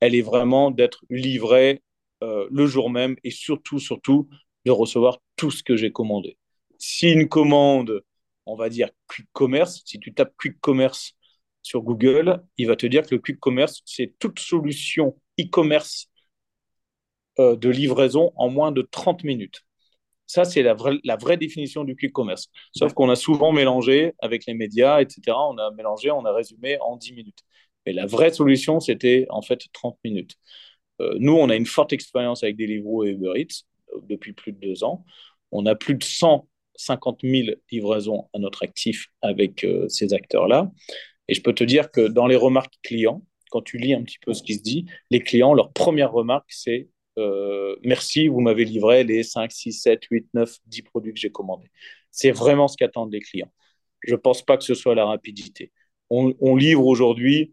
elle 0.00 0.14
est 0.14 0.22
vraiment 0.22 0.70
d'être 0.70 1.04
livré 1.10 1.82
euh, 2.22 2.46
le 2.50 2.66
jour 2.66 2.90
même 2.90 3.16
et 3.24 3.30
surtout, 3.30 3.78
surtout, 3.78 4.28
de 4.64 4.70
recevoir 4.70 5.18
tout 5.36 5.50
ce 5.50 5.62
que 5.62 5.76
j'ai 5.76 5.92
commandé. 5.92 6.36
Si 6.78 7.10
une 7.12 7.28
commande, 7.28 8.02
on 8.46 8.56
va 8.56 8.68
dire 8.68 8.90
Quick 9.08 9.26
Commerce, 9.32 9.82
si 9.84 9.98
tu 9.98 10.12
tapes 10.14 10.34
Quick 10.38 10.60
Commerce 10.60 11.14
sur 11.62 11.82
Google, 11.82 12.42
il 12.56 12.66
va 12.66 12.76
te 12.76 12.86
dire 12.86 13.06
que 13.06 13.14
le 13.14 13.20
Quick 13.20 13.38
Commerce, 13.38 13.82
c'est 13.84 14.14
toute 14.18 14.38
solution 14.38 15.16
e-commerce 15.38 16.10
euh, 17.38 17.56
de 17.56 17.68
livraison 17.68 18.32
en 18.36 18.50
moins 18.50 18.72
de 18.72 18.82
30 18.82 19.24
minutes. 19.24 19.62
Ça, 20.26 20.44
c'est 20.44 20.62
la 20.62 20.74
vraie, 20.74 21.36
définition 21.36 21.82
du 21.82 21.96
quick 21.96 22.12
commerce. 22.12 22.50
Sauf 22.72 22.92
qu'on 22.92 23.10
a 23.10 23.16
souvent 23.16 23.50
mélangé 23.50 24.12
avec 24.20 24.46
les 24.46 24.54
médias, 24.54 25.00
etc. 25.00 25.36
On 25.36 25.58
a 25.58 25.72
mélangé, 25.72 26.10
on 26.12 26.24
a 26.24 26.32
résumé 26.32 26.78
en 26.82 26.96
10 26.96 27.14
minutes. 27.14 27.40
Mais 27.84 27.92
la 27.92 28.06
vraie 28.06 28.32
solution, 28.32 28.78
c'était 28.78 29.26
en 29.30 29.42
fait 29.42 29.64
30 29.72 29.98
minutes. 30.04 30.36
Euh, 31.00 31.14
nous, 31.18 31.32
on 31.32 31.50
a 31.50 31.56
une 31.56 31.66
forte 31.66 31.92
expérience 31.92 32.44
avec 32.44 32.56
Deliveroo 32.56 33.04
et 33.04 33.10
Uber 33.10 33.32
Eats 33.36 33.64
depuis 34.02 34.32
plus 34.32 34.52
de 34.52 34.58
deux 34.58 34.84
ans. 34.84 35.04
On 35.52 35.66
a 35.66 35.74
plus 35.74 35.94
de 35.94 36.04
150 36.04 37.20
000 37.22 37.48
livraisons 37.70 38.28
à 38.32 38.38
notre 38.38 38.62
actif 38.64 39.08
avec 39.22 39.64
euh, 39.64 39.88
ces 39.88 40.14
acteurs-là. 40.14 40.70
Et 41.28 41.34
je 41.34 41.42
peux 41.42 41.54
te 41.54 41.64
dire 41.64 41.90
que 41.90 42.08
dans 42.08 42.26
les 42.26 42.36
remarques 42.36 42.74
clients, 42.82 43.22
quand 43.50 43.62
tu 43.62 43.78
lis 43.78 43.94
un 43.94 44.02
petit 44.02 44.18
peu 44.18 44.32
ce 44.32 44.42
qui 44.42 44.54
se 44.54 44.62
dit, 44.62 44.86
les 45.10 45.20
clients, 45.20 45.54
leur 45.54 45.72
première 45.72 46.12
remarque, 46.12 46.50
c'est 46.50 46.88
euh, 47.18 47.76
merci, 47.82 48.28
vous 48.28 48.40
m'avez 48.40 48.64
livré 48.64 49.04
les 49.04 49.22
5, 49.22 49.50
6, 49.50 49.72
7, 49.72 50.04
8, 50.10 50.28
9, 50.34 50.56
10 50.66 50.82
produits 50.82 51.12
que 51.12 51.20
j'ai 51.20 51.30
commandés. 51.30 51.70
C'est 52.10 52.30
vraiment 52.30 52.68
ce 52.68 52.76
qu'attendent 52.76 53.12
les 53.12 53.20
clients. 53.20 53.52
Je 54.06 54.12
ne 54.12 54.16
pense 54.16 54.42
pas 54.42 54.56
que 54.56 54.64
ce 54.64 54.74
soit 54.74 54.94
la 54.94 55.04
rapidité. 55.04 55.72
On, 56.08 56.32
on 56.40 56.56
livre 56.56 56.86
aujourd'hui 56.86 57.52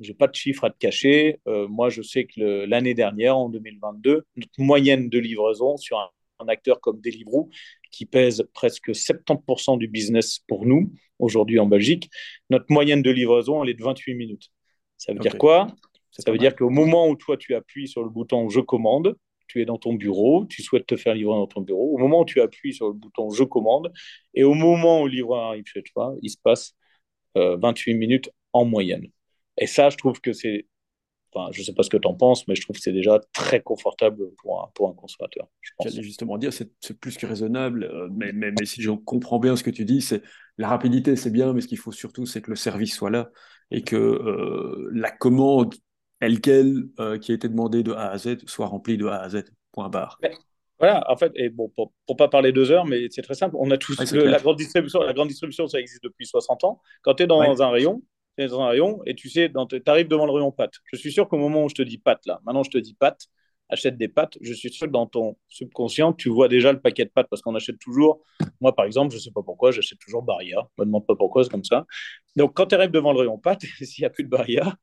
je 0.00 0.08
n'ai 0.08 0.14
pas 0.14 0.28
de 0.28 0.34
chiffres 0.34 0.64
à 0.64 0.70
te 0.70 0.78
cacher. 0.78 1.40
Euh, 1.46 1.66
moi, 1.68 1.90
je 1.90 2.02
sais 2.02 2.24
que 2.24 2.64
l'année 2.66 2.94
dernière, 2.94 3.36
en 3.36 3.48
2022, 3.48 4.24
notre 4.36 4.52
moyenne 4.58 5.08
de 5.08 5.18
livraison 5.18 5.76
sur 5.76 5.98
un, 5.98 6.08
acteur 6.46 6.80
comme 6.80 7.00
Deliveroo, 7.00 7.50
qui 7.90 8.06
pèse 8.06 8.44
presque 8.54 8.90
70% 8.90 9.76
du 9.76 9.88
business 9.88 10.38
pour 10.46 10.66
nous 10.66 10.92
aujourd'hui 11.18 11.58
en 11.58 11.66
Belgique, 11.66 12.10
notre 12.48 12.66
moyenne 12.68 13.02
de 13.02 13.10
livraison, 13.10 13.64
elle 13.64 13.70
est 13.70 13.74
de 13.74 13.82
28 13.82 14.14
minutes. 14.14 14.52
Ça 14.98 15.12
veut 15.12 15.18
dire 15.18 15.36
quoi? 15.36 15.66
Ça 16.12 16.30
veut 16.30 16.38
dire 16.38 16.54
qu'au 16.54 16.70
moment 16.70 17.08
où 17.08 17.16
toi, 17.16 17.36
tu 17.36 17.56
appuies 17.56 17.88
sur 17.88 18.04
le 18.04 18.08
bouton 18.08 18.48
Je 18.48 18.60
commande, 18.60 19.16
tu 19.48 19.60
es 19.60 19.64
dans 19.64 19.78
ton 19.78 19.94
bureau, 19.94 20.46
tu 20.46 20.62
souhaites 20.62 20.86
te 20.86 20.96
faire 20.96 21.14
livrer 21.14 21.34
dans 21.34 21.48
ton 21.48 21.60
bureau. 21.60 21.92
Au 21.92 21.98
moment 21.98 22.20
où 22.20 22.24
tu 22.24 22.40
appuies 22.40 22.72
sur 22.72 22.86
le 22.86 22.92
bouton 22.92 23.30
Je 23.30 23.42
commande, 23.42 23.92
et 24.32 24.44
au 24.44 24.54
moment 24.54 25.02
où 25.02 25.06
le 25.06 25.12
livreur 25.12 25.42
arrive 25.42 25.64
chez 25.66 25.82
toi, 25.82 26.14
il 26.22 26.30
se 26.30 26.38
passe 26.40 26.76
28 27.34 27.92
euh, 27.92 27.96
minutes 27.96 28.30
en 28.52 28.64
moyenne. 28.64 29.08
Et 29.60 29.66
ça, 29.66 29.90
je 29.90 29.96
trouve 29.96 30.20
que 30.20 30.32
c'est 30.32 30.66
Enfin, 31.34 31.50
je 31.52 31.60
ne 31.60 31.64
sais 31.64 31.74
pas 31.74 31.82
ce 31.82 31.90
que 31.90 31.96
tu 31.96 32.08
en 32.08 32.14
penses, 32.14 32.48
mais 32.48 32.54
je 32.54 32.62
trouve 32.62 32.76
que 32.76 32.82
c'est 32.82 32.92
déjà 32.92 33.20
très 33.34 33.60
confortable 33.60 34.30
pour 34.38 34.62
un, 34.62 34.70
pour 34.74 34.88
un 34.88 34.94
consommateur. 34.94 35.46
J'allais 35.82 36.02
justement 36.02 36.38
dire, 36.38 36.52
c'est 36.52 36.98
plus 36.98 37.18
que 37.18 37.26
raisonnable, 37.26 37.84
euh, 37.84 38.08
mais, 38.10 38.32
mais, 38.32 38.50
mais, 38.58 38.64
si 38.64 38.80
je 38.80 38.90
comprends 38.90 39.38
bien 39.38 39.54
ce 39.54 39.62
que 39.62 39.70
tu 39.70 39.84
dis, 39.84 40.00
c'est 40.00 40.22
la 40.56 40.68
rapidité, 40.68 41.16
c'est 41.16 41.30
bien, 41.30 41.52
mais 41.52 41.60
ce 41.60 41.68
qu'il 41.68 41.78
faut 41.78 41.92
surtout, 41.92 42.24
c'est 42.24 42.40
que 42.40 42.50
le 42.50 42.56
service 42.56 42.94
soit 42.94 43.10
là 43.10 43.30
et 43.70 43.82
que 43.82 43.96
euh, 43.96 44.88
la 44.92 45.10
commande, 45.10 45.74
elle 46.20 46.40
quelle, 46.40 46.84
euh, 46.98 47.18
qui 47.18 47.32
a 47.32 47.34
été 47.34 47.48
demandée 47.48 47.82
de 47.82 47.92
A 47.92 48.08
à 48.08 48.18
Z, 48.18 48.38
soit 48.46 48.66
remplie 48.66 48.96
de 48.96 49.06
A 49.06 49.20
à 49.20 49.28
Z. 49.28 49.44
Point 49.72 49.90
barre. 49.90 50.18
Voilà, 50.78 51.04
en 51.10 51.16
fait, 51.16 51.32
et 51.34 51.50
bon, 51.50 51.68
pour, 51.68 51.92
ne 52.08 52.14
pas 52.14 52.28
parler 52.28 52.52
deux 52.52 52.70
heures, 52.70 52.86
mais 52.86 53.08
c'est 53.10 53.22
très 53.22 53.34
simple, 53.34 53.54
on 53.58 53.70
a 53.70 53.76
tous 53.76 53.98
la 54.14 54.38
grande 54.38 54.56
distribution. 54.56 55.02
La 55.02 55.12
grande 55.12 55.28
distribution, 55.28 55.66
ça 55.66 55.78
existe 55.78 56.02
depuis 56.04 56.24
60 56.24 56.64
ans. 56.64 56.80
Quand 57.02 57.14
tu 57.14 57.24
es 57.24 57.26
dans 57.26 57.62
un 57.62 57.70
rayon, 57.70 58.00
dans 58.46 58.60
un 58.60 58.68
rayon 58.68 59.00
et 59.06 59.14
tu 59.14 59.28
sais, 59.28 59.50
tu 59.50 59.82
arrives 59.86 60.08
devant 60.08 60.26
le 60.26 60.32
rayon 60.32 60.52
pâtes. 60.52 60.74
Je 60.84 60.96
suis 60.96 61.12
sûr 61.12 61.28
qu'au 61.28 61.38
moment 61.38 61.64
où 61.64 61.68
je 61.68 61.74
te 61.74 61.82
dis 61.82 61.98
pâtes, 61.98 62.26
là, 62.26 62.40
maintenant 62.44 62.62
je 62.62 62.70
te 62.70 62.78
dis 62.78 62.94
pâtes, 62.94 63.28
achète 63.68 63.96
des 63.96 64.08
pâtes, 64.08 64.38
je 64.40 64.52
suis 64.52 64.72
sûr 64.72 64.86
que 64.86 64.92
dans 64.92 65.06
ton 65.06 65.36
subconscient, 65.48 66.12
tu 66.12 66.28
vois 66.28 66.48
déjà 66.48 66.72
le 66.72 66.80
paquet 66.80 67.04
de 67.04 67.10
pâtes 67.10 67.26
parce 67.28 67.42
qu'on 67.42 67.54
achète 67.54 67.78
toujours. 67.78 68.22
Moi, 68.60 68.74
par 68.74 68.84
exemple, 68.84 69.10
je 69.12 69.16
ne 69.16 69.20
sais 69.22 69.30
pas 69.30 69.42
pourquoi, 69.42 69.70
j'achète 69.70 69.98
toujours 69.98 70.22
Barilla. 70.22 70.68
Je 70.76 70.82
me 70.82 70.86
demande 70.86 71.06
pas 71.06 71.16
pourquoi, 71.16 71.44
c'est 71.44 71.50
comme 71.50 71.64
ça. 71.64 71.86
Donc, 72.36 72.54
quand 72.54 72.66
tu 72.66 72.74
arrives 72.74 72.90
devant 72.90 73.12
le 73.12 73.20
rayon 73.20 73.38
pâtes, 73.38 73.62
s'il 73.82 74.02
n'y 74.02 74.06
a 74.06 74.10
plus 74.10 74.24
de 74.24 74.28
Barilla, 74.28 74.76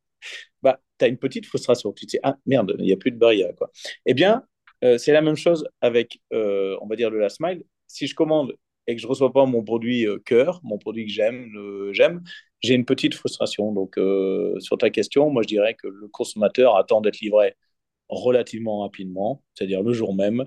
bah, 0.62 0.80
tu 1.00 1.06
as 1.06 1.08
une 1.08 1.18
petite 1.18 1.46
frustration. 1.46 1.94
Tu 1.94 2.06
te 2.06 2.12
dis, 2.12 2.20
ah 2.24 2.36
merde, 2.46 2.76
il 2.80 2.86
n'y 2.86 2.94
a 2.94 2.98
plus 2.98 3.12
de 3.12 3.18
Barilla. 3.18 3.54
Quoi. 3.54 3.72
Eh 4.06 4.14
bien, 4.14 4.44
euh, 4.84 4.98
c'est 4.98 5.14
la 5.14 5.22
même 5.22 5.36
chose 5.36 5.68
avec, 5.82 6.22
euh, 6.34 6.78
on 6.82 6.88
va 6.88 6.96
dire, 6.96 7.10
le 7.10 7.20
last 7.20 7.40
mile. 7.40 7.64
Si 7.88 8.08
je 8.08 8.16
commande 8.16 8.56
et 8.88 8.96
que 8.96 9.02
je 9.02 9.06
ne 9.06 9.10
reçois 9.10 9.32
pas 9.32 9.46
mon 9.46 9.64
produit 9.64 10.08
euh, 10.08 10.20
cœur, 10.20 10.60
mon 10.64 10.78
produit 10.78 11.06
que 11.06 11.12
j'aime, 11.12 11.50
j'aime, 11.92 12.24
j'ai 12.62 12.74
une 12.74 12.86
petite 12.86 13.16
frustration. 13.16 13.72
Donc, 13.72 13.98
euh, 13.98 14.60
sur 14.60 14.78
ta 14.78 14.90
question, 14.90 15.30
moi, 15.30 15.44
je 15.44 15.48
dirais 15.48 15.76
que 15.76 15.88
le 15.88 16.08
consommateur 16.08 16.76
attend 16.76 17.02
d'être 17.02 17.20
livré 17.20 17.56
relativement 18.10 18.82
rapidement, 18.82 19.44
c'est-à-dire 19.54 19.82
le 19.82 19.94
jour 19.94 20.16
même, 20.16 20.46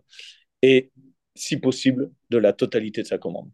et 0.63 0.91
si 1.35 1.57
possible, 1.57 2.11
de 2.31 2.39
la 2.39 2.53
totalité 2.53 3.03
de 3.03 3.07
sa 3.07 3.19
commande. 3.19 3.51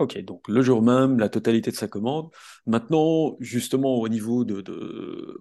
Ok, 0.00 0.18
donc 0.24 0.48
le 0.48 0.60
jour 0.62 0.82
même, 0.82 1.18
la 1.18 1.28
totalité 1.28 1.70
de 1.70 1.76
sa 1.76 1.86
commande. 1.86 2.30
Maintenant, 2.66 3.36
justement, 3.40 3.96
au 3.96 4.08
niveau 4.08 4.44
de, 4.44 4.60
de 4.60 5.40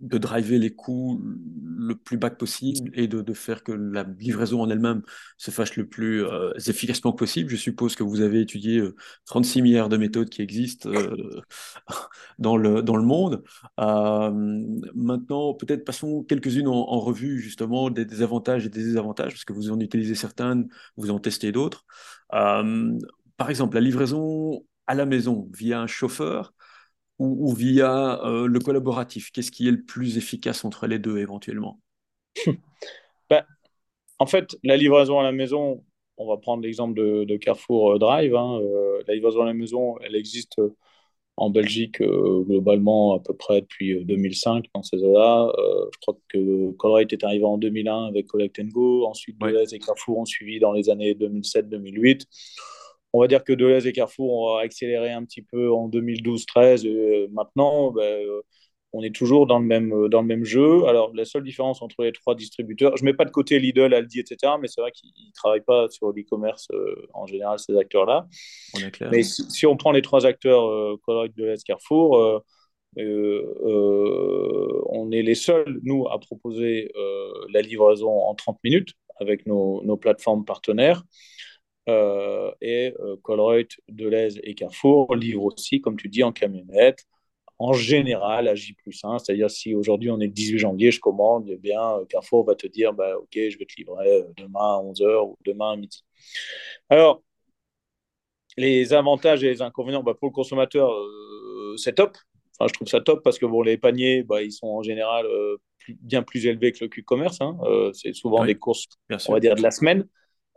de 0.00 0.18
driver 0.18 0.58
les 0.58 0.70
coûts 0.70 1.20
le 1.24 1.94
plus 1.94 2.16
bas 2.16 2.30
possible 2.30 2.90
et 2.94 3.08
de, 3.08 3.20
de, 3.20 3.32
faire 3.32 3.62
que 3.62 3.72
la 3.72 4.04
livraison 4.04 4.60
en 4.60 4.70
elle-même 4.70 5.02
se 5.36 5.50
fasse 5.50 5.76
le 5.76 5.88
plus 5.88 6.24
euh, 6.24 6.52
efficacement 6.66 7.12
possible. 7.12 7.50
Je 7.50 7.56
suppose 7.56 7.96
que 7.96 8.02
vous 8.02 8.20
avez 8.20 8.40
étudié 8.40 8.82
36 9.26 9.58
euh, 9.58 9.62
milliards 9.62 9.88
de 9.88 9.96
méthodes 9.96 10.28
qui 10.28 10.42
existent 10.42 10.88
euh, 10.90 11.40
dans, 12.38 12.56
le, 12.56 12.82
dans 12.82 12.96
le 12.96 13.02
monde. 13.02 13.42
maintenant, 13.76 15.54
peut-être 15.54 15.84
passons 15.84 16.22
quelques-unes 16.22 16.68
en, 16.68 17.00
revue, 17.00 17.40
justement, 17.40 17.90
des, 17.90 18.22
avantages 18.22 18.66
et 18.66 18.68
des 18.68 18.82
désavantages, 18.82 19.32
parce 19.32 19.44
que 19.44 19.52
vous 19.52 19.70
en 19.70 19.80
utilisez 19.80 20.14
certaines, 20.14 20.68
vous 20.96 21.10
en 21.10 21.18
testez 21.18 21.52
d'autres. 21.52 21.84
par 22.30 23.50
exemple, 23.50 23.74
la 23.74 23.80
livraison 23.80 24.64
à 24.86 24.94
la 24.94 25.06
maison 25.06 25.48
via 25.52 25.80
un 25.80 25.86
chauffeur, 25.86 26.54
ou, 27.18 27.52
via 27.52 28.24
euh, 28.24 28.46
le 28.46 28.58
collaboratif? 28.60 29.30
Qu'est-ce 29.32 29.50
qui 29.50 29.68
est 29.68 29.72
le 29.72 29.82
plus 29.82 30.16
efficace 30.18 30.64
entre 30.64 30.86
les 30.86 30.98
deux 30.98 31.18
éventuellement? 31.18 31.80
Ben, 33.30 33.44
En 34.18 34.26
fait, 34.26 34.56
la 34.64 34.78
livraison 34.78 35.20
à 35.20 35.22
la 35.22 35.32
maison, 35.32 35.84
on 36.16 36.26
va 36.26 36.38
prendre 36.38 36.62
l'exemple 36.62 36.94
de, 36.94 37.36
Carrefour 37.36 37.92
euh, 37.92 37.98
Drive. 37.98 38.34
Hein, 38.34 38.58
euh, 38.62 39.02
la 39.06 39.14
livraison 39.14 39.42
à 39.42 39.46
la 39.46 39.52
maison, 39.52 39.98
elle 39.98 40.16
existe 40.16 40.60
en 41.36 41.50
Belgique 41.50 42.02
globalement 42.02 43.14
à 43.14 43.20
peu 43.20 43.32
près 43.32 43.60
depuis 43.60 44.04
2005 44.04 44.64
dans 44.74 44.82
ces 44.82 45.04
eaux-là. 45.04 45.52
je 45.92 45.98
crois 46.00 46.18
que 46.28 46.72
Colruyt 46.72 47.06
est 47.12 47.22
arrivé 47.22 47.44
en 47.44 47.58
2001 47.58 48.06
avec 48.06 48.26
Collect 48.26 48.60
Go. 48.72 49.06
Ensuite, 49.06 49.38
Deleuze 49.38 49.72
et 49.72 49.78
Carrefour 49.78 50.18
ont 50.18 50.24
suivi 50.24 50.58
dans 50.58 50.72
les 50.72 50.90
années 50.90 51.14
2007-2008 51.14 52.26
on 53.12 53.20
va 53.20 53.28
dire 53.28 53.44
que 53.44 53.52
Deleuze 53.52 53.86
et 53.86 53.92
Carrefour 53.92 54.32
ont 54.32 54.56
accéléré 54.56 55.12
un 55.12 55.24
petit 55.24 55.42
peu 55.42 55.72
en 55.72 55.88
2012-13. 55.88 56.86
Euh, 56.86 57.28
maintenant, 57.30 57.90
ben, 57.90 58.02
euh, 58.02 58.42
on 58.92 59.02
est 59.02 59.14
toujours 59.14 59.46
dans 59.46 59.58
le, 59.58 59.64
même, 59.64 59.92
euh, 59.92 60.08
dans 60.08 60.20
le 60.20 60.26
même 60.26 60.44
jeu. 60.44 60.84
Alors, 60.86 61.12
la 61.14 61.24
seule 61.24 61.42
différence 61.42 61.82
entre 61.82 62.02
les 62.02 62.12
trois 62.12 62.34
distributeurs, 62.34 62.96
je 62.96 63.04
ne 63.04 63.10
mets 63.10 63.14
pas 63.14 63.24
de 63.24 63.30
côté 63.30 63.58
Lidl, 63.58 63.94
Aldi, 63.94 64.20
etc., 64.20 64.54
mais 64.60 64.68
c'est 64.68 64.80
vrai 64.80 64.92
qu'ils 64.92 65.10
ne 65.10 65.32
travaillent 65.34 65.62
pas 65.62 65.88
sur 65.88 66.12
l'e-commerce 66.12 66.68
en 67.14 67.26
général, 67.26 67.58
ces 67.58 67.76
acteurs-là. 67.76 68.26
Mais 69.10 69.22
si, 69.22 69.66
on 69.66 69.76
prend 69.76 69.92
les 69.92 70.02
trois 70.02 70.26
acteurs, 70.26 70.68
euh, 70.68 71.28
Deleuze, 71.36 71.64
Carrefour, 71.64 72.42
on 72.96 75.12
est 75.12 75.22
les 75.22 75.34
seuls, 75.34 75.80
nous, 75.82 76.06
à 76.08 76.18
proposer 76.18 76.92
la 77.52 77.62
livraison 77.62 78.10
en 78.10 78.34
30 78.34 78.58
minutes 78.64 78.90
avec 79.20 79.46
nos, 79.46 79.82
nos 79.84 79.96
plateformes 79.96 80.44
partenaires. 80.44 81.02
Euh, 81.88 82.50
et 82.60 82.94
euh, 83.00 83.16
Colruyt, 83.22 83.68
Deleuze 83.88 84.40
et 84.42 84.54
Carrefour 84.54 85.14
livrent 85.14 85.44
aussi, 85.44 85.80
comme 85.80 85.96
tu 85.96 86.08
dis, 86.08 86.22
en 86.22 86.32
camionnette, 86.32 87.04
en 87.58 87.72
général 87.72 88.48
à 88.48 88.54
J 88.54 88.76
1. 89.02 89.18
C'est-à-dire, 89.18 89.50
si 89.50 89.74
aujourd'hui 89.74 90.10
on 90.10 90.20
est 90.20 90.26
le 90.26 90.32
18 90.32 90.58
janvier, 90.58 90.90
je 90.90 91.00
commande, 91.00 91.48
eh 91.48 91.56
bien, 91.56 91.98
Carrefour 92.08 92.44
va 92.44 92.54
te 92.54 92.66
dire 92.66 92.92
bah, 92.92 93.16
Ok, 93.18 93.32
je 93.34 93.58
vais 93.58 93.64
te 93.64 93.74
livrer 93.76 94.22
euh, 94.22 94.32
demain 94.36 94.78
à 94.78 94.82
11h 94.82 95.30
ou 95.30 95.36
demain 95.44 95.72
à 95.72 95.76
midi. 95.76 96.04
Alors, 96.90 97.22
les 98.56 98.92
avantages 98.92 99.42
et 99.44 99.48
les 99.48 99.62
inconvénients 99.62 100.02
bah, 100.02 100.14
pour 100.14 100.28
le 100.28 100.34
consommateur, 100.34 100.92
c'est 101.76 101.94
top. 101.94 102.16
Enfin, 102.58 102.66
je 102.68 102.74
trouve 102.74 102.88
ça 102.88 103.00
top 103.00 103.22
parce 103.22 103.38
que 103.38 103.46
bon, 103.46 103.62
les 103.62 103.78
paniers, 103.78 104.24
bah, 104.24 104.42
ils 104.42 104.52
sont 104.52 104.66
en 104.66 104.82
général 104.82 105.26
bien 106.02 106.22
plus 106.22 106.44
élevés 106.46 106.72
que 106.72 106.84
le 106.84 106.88
Q-commerce. 106.88 107.40
Hein. 107.40 107.56
c'est 107.94 108.12
souvent 108.12 108.44
des 108.44 108.56
courses, 108.56 108.86
on 109.28 109.32
va 109.32 109.40
dire, 109.40 109.54
de 109.54 109.62
la 109.62 109.70
semaine. 109.70 110.06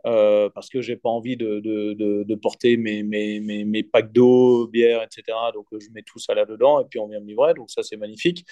Euh, 0.04 0.50
parce 0.50 0.68
que 0.68 0.80
j'ai 0.82 0.96
pas 0.96 1.08
envie 1.08 1.36
de, 1.36 2.34
porter 2.34 2.76
mes, 2.76 3.82
packs 3.84 4.12
d'eau, 4.12 4.66
bière, 4.68 5.02
etc. 5.02 5.38
Donc 5.54 5.66
je 5.72 5.88
mets 5.92 6.02
tout 6.02 6.18
ça 6.18 6.34
là-dedans 6.34 6.80
et 6.80 6.84
puis 6.88 6.98
on 6.98 7.08
vient 7.08 7.20
me 7.20 7.26
livrer. 7.26 7.54
Donc 7.54 7.70
ça, 7.70 7.82
c'est 7.82 7.96
magnifique. 7.96 8.44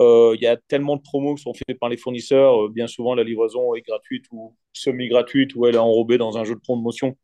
Euh, 0.00 0.34
il 0.36 0.42
y 0.42 0.46
a 0.46 0.56
tellement 0.56 0.96
de 0.96 1.02
promos 1.02 1.36
qui 1.36 1.42
sont 1.42 1.54
faites 1.54 1.78
par 1.78 1.88
les 1.88 1.96
fournisseurs. 1.96 2.64
Euh, 2.64 2.68
bien 2.68 2.86
souvent, 2.86 3.14
la 3.14 3.24
livraison 3.24 3.74
est 3.74 3.82
gratuite 3.82 4.26
ou 4.32 4.56
semi-gratuite 4.72 5.54
ou 5.56 5.66
elle 5.66 5.76
est 5.76 5.78
enrobée 5.78 6.18
dans 6.18 6.36
un 6.38 6.44
jeu 6.44 6.54
de 6.54 6.60
promotion. 6.60 7.16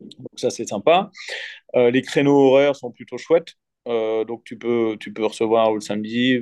Donc 0.00 0.28
ça, 0.36 0.50
c'est 0.50 0.66
sympa. 0.66 1.10
les 1.74 2.02
créneaux 2.02 2.50
horaires 2.50 2.76
sont 2.76 2.90
plutôt 2.92 3.18
chouettes. 3.18 3.54
donc 3.86 4.44
tu 4.44 4.58
peux, 4.58 4.96
tu 5.00 5.12
peux 5.12 5.24
recevoir 5.26 5.72
le 5.72 5.80
samedi. 5.80 6.40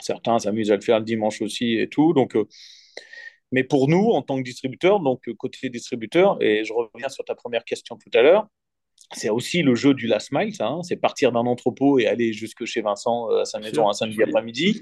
Certains 0.00 0.38
s'amusent 0.38 0.72
à 0.72 0.76
le 0.76 0.82
faire 0.82 0.98
le 0.98 1.04
dimanche 1.04 1.42
aussi 1.42 1.78
et 1.78 1.88
tout. 1.88 2.12
Donc 2.14 2.36
mais 3.52 3.64
pour 3.64 3.88
nous, 3.88 4.10
en 4.10 4.22
tant 4.22 4.38
que 4.38 4.42
distributeur, 4.42 4.98
donc 5.00 5.28
euh, 5.28 5.34
côté 5.34 5.68
distributeur, 5.68 6.42
et 6.42 6.64
je 6.64 6.72
reviens 6.72 7.10
sur 7.10 7.24
ta 7.24 7.34
première 7.34 7.64
question 7.64 7.96
tout 7.96 8.10
à 8.14 8.22
l'heure, 8.22 8.48
c'est 9.12 9.28
aussi 9.28 9.62
le 9.62 9.74
jeu 9.74 9.92
du 9.92 10.06
last 10.06 10.32
mile, 10.32 10.54
hein. 10.60 10.80
c'est 10.82 10.96
partir 10.96 11.32
d'un 11.32 11.40
entrepôt 11.40 11.98
et 11.98 12.06
aller 12.06 12.32
jusque 12.32 12.64
chez 12.64 12.80
Vincent 12.80 13.30
euh, 13.30 13.42
à 13.42 13.44
sa 13.44 13.58
maison 13.60 13.88
un 13.88 13.92
samedi 13.92 14.22
après-midi. 14.22 14.80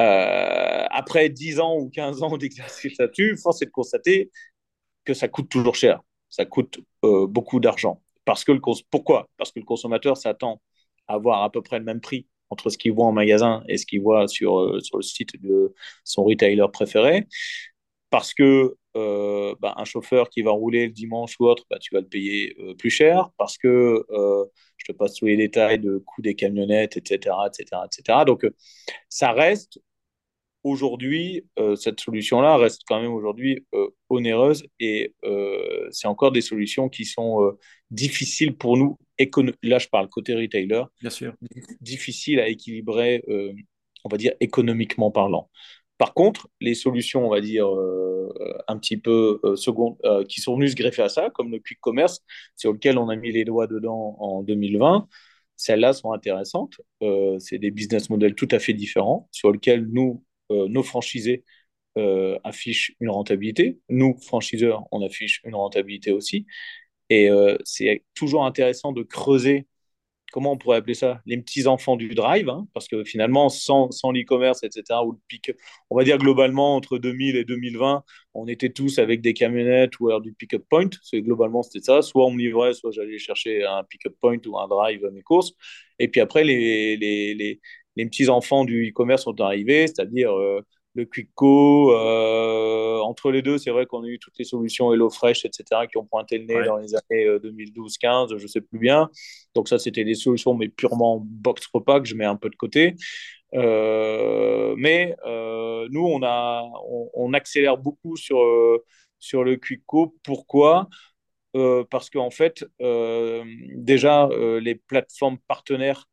Euh, 0.00 0.84
après 0.90 1.28
10 1.28 1.60
ans 1.60 1.76
ou 1.76 1.88
15 1.88 2.22
ans 2.22 2.36
d'exercice 2.36 2.98
là-dessus, 2.98 3.36
force 3.36 3.62
est 3.62 3.66
de 3.66 3.70
constater 3.70 4.30
que 5.04 5.14
ça 5.14 5.28
coûte 5.28 5.48
toujours 5.48 5.76
cher. 5.76 6.00
Ça 6.28 6.44
coûte 6.44 6.80
beaucoup 7.02 7.58
d'argent. 7.58 8.02
Parce 8.26 8.44
que 8.44 8.52
le 8.52 8.60
Pourquoi? 8.90 9.30
Parce 9.38 9.50
que 9.50 9.60
le 9.60 9.64
consommateur 9.64 10.18
s'attend 10.18 10.60
à 11.06 11.14
avoir 11.14 11.42
à 11.42 11.50
peu 11.50 11.62
près 11.62 11.78
le 11.78 11.84
même 11.86 12.02
prix 12.02 12.26
entre 12.50 12.70
ce 12.70 12.78
qu'il 12.78 12.92
voit 12.92 13.06
en 13.06 13.12
magasin 13.12 13.62
et 13.68 13.76
ce 13.76 13.86
qu'il 13.86 14.00
voit 14.00 14.28
sur, 14.28 14.58
euh, 14.58 14.80
sur 14.80 14.96
le 14.98 15.02
site 15.02 15.40
de 15.42 15.74
son 16.04 16.24
retailer 16.24 16.66
préféré. 16.72 17.26
Parce 18.10 18.34
que 18.34 18.76
euh, 18.96 19.54
bah, 19.60 19.74
un 19.76 19.84
chauffeur 19.84 20.30
qui 20.30 20.42
va 20.42 20.50
rouler 20.50 20.86
le 20.86 20.92
dimanche 20.92 21.34
ou 21.40 21.46
autre, 21.46 21.64
bah, 21.70 21.78
tu 21.78 21.94
vas 21.94 22.00
le 22.00 22.08
payer 22.08 22.56
euh, 22.58 22.74
plus 22.74 22.90
cher. 22.90 23.30
Parce 23.36 23.58
que 23.58 24.04
je 24.76 24.84
te 24.86 24.92
passe 24.92 25.14
tous 25.14 25.26
les 25.26 25.36
détails 25.36 25.78
de 25.78 25.98
coût 25.98 26.22
des 26.22 26.34
camionnettes, 26.34 26.96
etc. 26.96 27.34
etc., 27.46 27.82
etc. 27.84 28.18
Donc, 28.26 28.46
ça 29.08 29.32
reste 29.32 29.80
aujourd'hui, 30.64 31.46
cette 31.76 32.00
solution-là 32.00 32.56
reste 32.56 32.82
quand 32.86 33.00
même 33.00 33.12
aujourd'hui 33.12 33.64
onéreuse 34.08 34.64
et 34.80 35.14
c'est 35.90 36.08
encore 36.08 36.32
des 36.32 36.40
solutions 36.40 36.88
qui 36.88 37.04
sont 37.04 37.56
difficiles 37.90 38.56
pour 38.56 38.76
nous 38.76 38.98
là 39.62 39.78
je 39.78 39.88
parle 39.88 40.08
côté 40.08 40.34
retailer, 40.34 40.82
bien 41.00 41.10
sûr, 41.10 41.34
difficile 41.80 42.40
à 42.40 42.48
équilibrer, 42.48 43.22
euh, 43.28 43.52
on 44.04 44.08
va 44.08 44.16
dire 44.16 44.32
économiquement 44.40 45.10
parlant. 45.10 45.50
Par 45.98 46.14
contre, 46.14 46.48
les 46.60 46.74
solutions, 46.74 47.26
on 47.26 47.30
va 47.30 47.40
dire, 47.40 47.68
euh, 47.68 48.28
un 48.68 48.78
petit 48.78 48.96
peu 48.96 49.40
euh, 49.44 49.56
secondes, 49.56 49.96
qui 50.28 50.40
sont 50.40 50.56
venues 50.56 50.68
se 50.68 50.76
greffer 50.76 51.02
à 51.02 51.08
ça, 51.08 51.30
comme 51.30 51.50
le 51.50 51.58
quick 51.58 51.80
commerce, 51.80 52.20
sur 52.56 52.72
lequel 52.72 52.98
on 52.98 53.08
a 53.08 53.16
mis 53.16 53.32
les 53.32 53.44
doigts 53.44 53.66
dedans 53.66 54.16
en 54.20 54.42
2020, 54.42 55.08
celles-là 55.56 55.92
sont 55.92 56.12
intéressantes. 56.12 56.80
c'est 57.40 57.58
des 57.58 57.70
business 57.70 58.10
models 58.10 58.34
tout 58.34 58.48
à 58.52 58.58
fait 58.58 58.74
différents, 58.74 59.28
sur 59.32 59.52
lesquels 59.52 59.86
nous, 59.86 60.24
nos 60.50 60.82
franchisés, 60.82 61.44
affichent 62.44 62.92
une 63.00 63.10
rentabilité. 63.10 63.80
Nous, 63.88 64.16
franchiseurs, 64.22 64.86
on 64.92 65.04
affiche 65.04 65.40
une 65.44 65.56
rentabilité 65.56 66.12
aussi. 66.12 66.46
Et 67.10 67.30
euh, 67.30 67.56
c'est 67.64 68.04
toujours 68.14 68.44
intéressant 68.44 68.92
de 68.92 69.02
creuser 69.02 69.66
comment 70.32 70.52
on 70.52 70.58
pourrait 70.58 70.78
appeler 70.78 70.94
ça 70.94 71.20
Les 71.26 71.36
petits-enfants 71.38 71.96
du 71.96 72.14
drive, 72.14 72.48
hein, 72.48 72.66
parce 72.74 72.88
que 72.88 73.04
finalement, 73.04 73.48
sans, 73.48 73.90
sans 73.90 74.12
l'e-commerce, 74.12 74.62
etc., 74.62 75.00
ou 75.04 75.12
le 75.12 75.18
pick, 75.28 75.52
on 75.90 75.96
va 75.96 76.04
dire 76.04 76.18
globalement, 76.18 76.76
entre 76.76 76.98
2000 76.98 77.36
et 77.36 77.44
2020, 77.44 78.04
on 78.34 78.46
était 78.48 78.70
tous 78.70 78.98
avec 78.98 79.20
des 79.20 79.34
camionnettes 79.34 79.98
ou 80.00 80.08
alors 80.08 80.20
du 80.20 80.32
pick-up 80.32 80.64
point. 80.68 80.90
C'est, 81.02 81.22
globalement, 81.22 81.62
c'était 81.62 81.84
ça. 81.84 82.02
Soit 82.02 82.26
on 82.26 82.30
me 82.30 82.38
livrait, 82.38 82.74
soit 82.74 82.90
j'allais 82.92 83.18
chercher 83.18 83.64
un 83.64 83.84
pick-up 83.84 84.14
point 84.20 84.38
ou 84.46 84.58
un 84.58 84.68
drive 84.68 85.04
à 85.04 85.10
mes 85.10 85.22
courses. 85.22 85.52
Et 85.98 86.08
puis 86.08 86.20
après, 86.20 86.44
les, 86.44 86.96
les, 86.96 87.34
les, 87.34 87.60
les 87.96 88.06
petits-enfants 88.06 88.64
du 88.64 88.88
e-commerce 88.90 89.24
sont 89.24 89.40
arrivés, 89.40 89.86
c'est-à-dire... 89.86 90.32
Euh, 90.32 90.62
le 90.98 91.04
Quickco. 91.06 91.92
Euh, 91.94 92.98
entre 93.00 93.30
les 93.30 93.40
deux, 93.40 93.56
c'est 93.56 93.70
vrai 93.70 93.86
qu'on 93.86 94.02
a 94.02 94.08
eu 94.08 94.18
toutes 94.18 94.36
les 94.38 94.44
solutions 94.44 94.92
HelloFresh, 94.92 95.44
etc., 95.44 95.86
qui 95.90 95.96
ont 95.96 96.04
pointé 96.04 96.38
le 96.38 96.44
nez 96.44 96.64
dans 96.64 96.76
les 96.76 96.94
années 96.94 97.38
2012-15, 97.38 98.32
euh, 98.34 98.38
je 98.38 98.42
ne 98.42 98.48
sais 98.48 98.60
plus 98.60 98.78
bien. 98.78 99.08
Donc 99.54 99.68
ça, 99.68 99.78
c'était 99.78 100.04
des 100.04 100.14
solutions, 100.14 100.54
mais 100.54 100.68
purement 100.68 101.22
box 101.24 101.66
repas 101.72 102.00
que 102.00 102.06
je 102.08 102.14
mets 102.14 102.24
un 102.24 102.36
peu 102.36 102.50
de 102.50 102.56
côté. 102.56 102.96
Euh, 103.54 104.74
mais 104.76 105.16
nous, 105.90 106.04
on, 106.04 106.22
a, 106.22 106.64
on, 107.14 107.32
accélère 107.32 107.78
beaucoup 107.78 108.16
sur, 108.16 108.38
sur 109.18 109.44
le 109.44 109.56
Quickco. 109.56 110.16
Pourquoi? 110.22 110.88
Parce 111.90 112.10
qu'en 112.10 112.30
fait, 112.30 112.64
déjà, 112.80 114.28
les 114.60 114.74
plateformes 114.74 115.38
partenaires, 115.46 116.08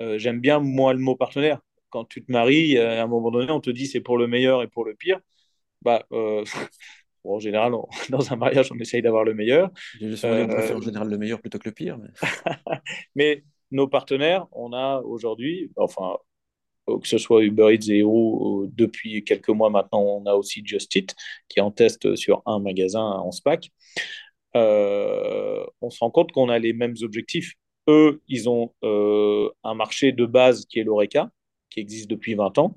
j'aime 0.00 0.40
bien 0.40 0.60
moi 0.60 0.92
le 0.92 1.00
mot 1.00 1.16
partenaire 1.16 1.60
quand 1.90 2.04
tu 2.04 2.24
te 2.24 2.32
maries, 2.32 2.78
à 2.78 3.02
un 3.02 3.06
moment 3.06 3.30
donné, 3.30 3.50
on 3.50 3.60
te 3.60 3.70
dit 3.70 3.86
c'est 3.86 4.00
pour 4.00 4.18
le 4.18 4.26
meilleur 4.26 4.62
et 4.62 4.68
pour 4.68 4.84
le 4.84 4.94
pire. 4.94 5.20
Bah, 5.82 6.04
euh, 6.12 6.44
en 7.24 7.38
général, 7.38 7.72
dans 8.10 8.32
un 8.32 8.36
mariage, 8.36 8.70
on 8.72 8.78
essaye 8.78 9.02
d'avoir 9.02 9.24
le 9.24 9.34
meilleur. 9.34 9.70
Euh, 10.02 10.44
on 10.44 10.48
préfère 10.48 10.76
en 10.76 10.80
général 10.80 11.08
le 11.08 11.18
meilleur 11.18 11.40
plutôt 11.40 11.58
que 11.58 11.68
le 11.68 11.74
pire. 11.74 11.98
Mais, 13.14 13.44
nos 13.70 13.88
partenaires, 13.88 14.46
on 14.52 14.72
a 14.72 15.00
aujourd'hui, 15.00 15.72
enfin, 15.76 16.16
que 16.86 17.06
ce 17.06 17.18
soit 17.18 17.42
Uber 17.42 17.74
Eats 17.74 17.88
et 17.90 17.98
Hero, 17.98 18.66
depuis 18.68 19.24
quelques 19.24 19.48
mois 19.48 19.70
maintenant, 19.70 20.02
on 20.02 20.26
a 20.26 20.34
aussi 20.34 20.62
Just 20.64 20.94
Eat 20.94 21.14
qui 21.48 21.60
en 21.60 21.72
teste 21.72 22.14
sur 22.14 22.42
un 22.46 22.60
magasin 22.60 23.02
en 23.02 23.32
SPAC. 23.32 23.70
Euh, 24.54 25.64
on 25.80 25.90
se 25.90 25.98
rend 25.98 26.10
compte 26.10 26.30
qu'on 26.30 26.48
a 26.48 26.60
les 26.60 26.72
mêmes 26.72 26.94
objectifs. 27.02 27.54
Eux, 27.88 28.22
ils 28.28 28.48
ont 28.48 28.72
un 28.82 29.74
marché 29.74 30.12
de 30.12 30.26
base 30.26 30.64
qui 30.66 30.78
est 30.78 30.84
l'ORECA, 30.84 31.30
qui 31.76 31.80
existe 31.82 32.08
depuis 32.08 32.34
20 32.34 32.58
ans. 32.58 32.74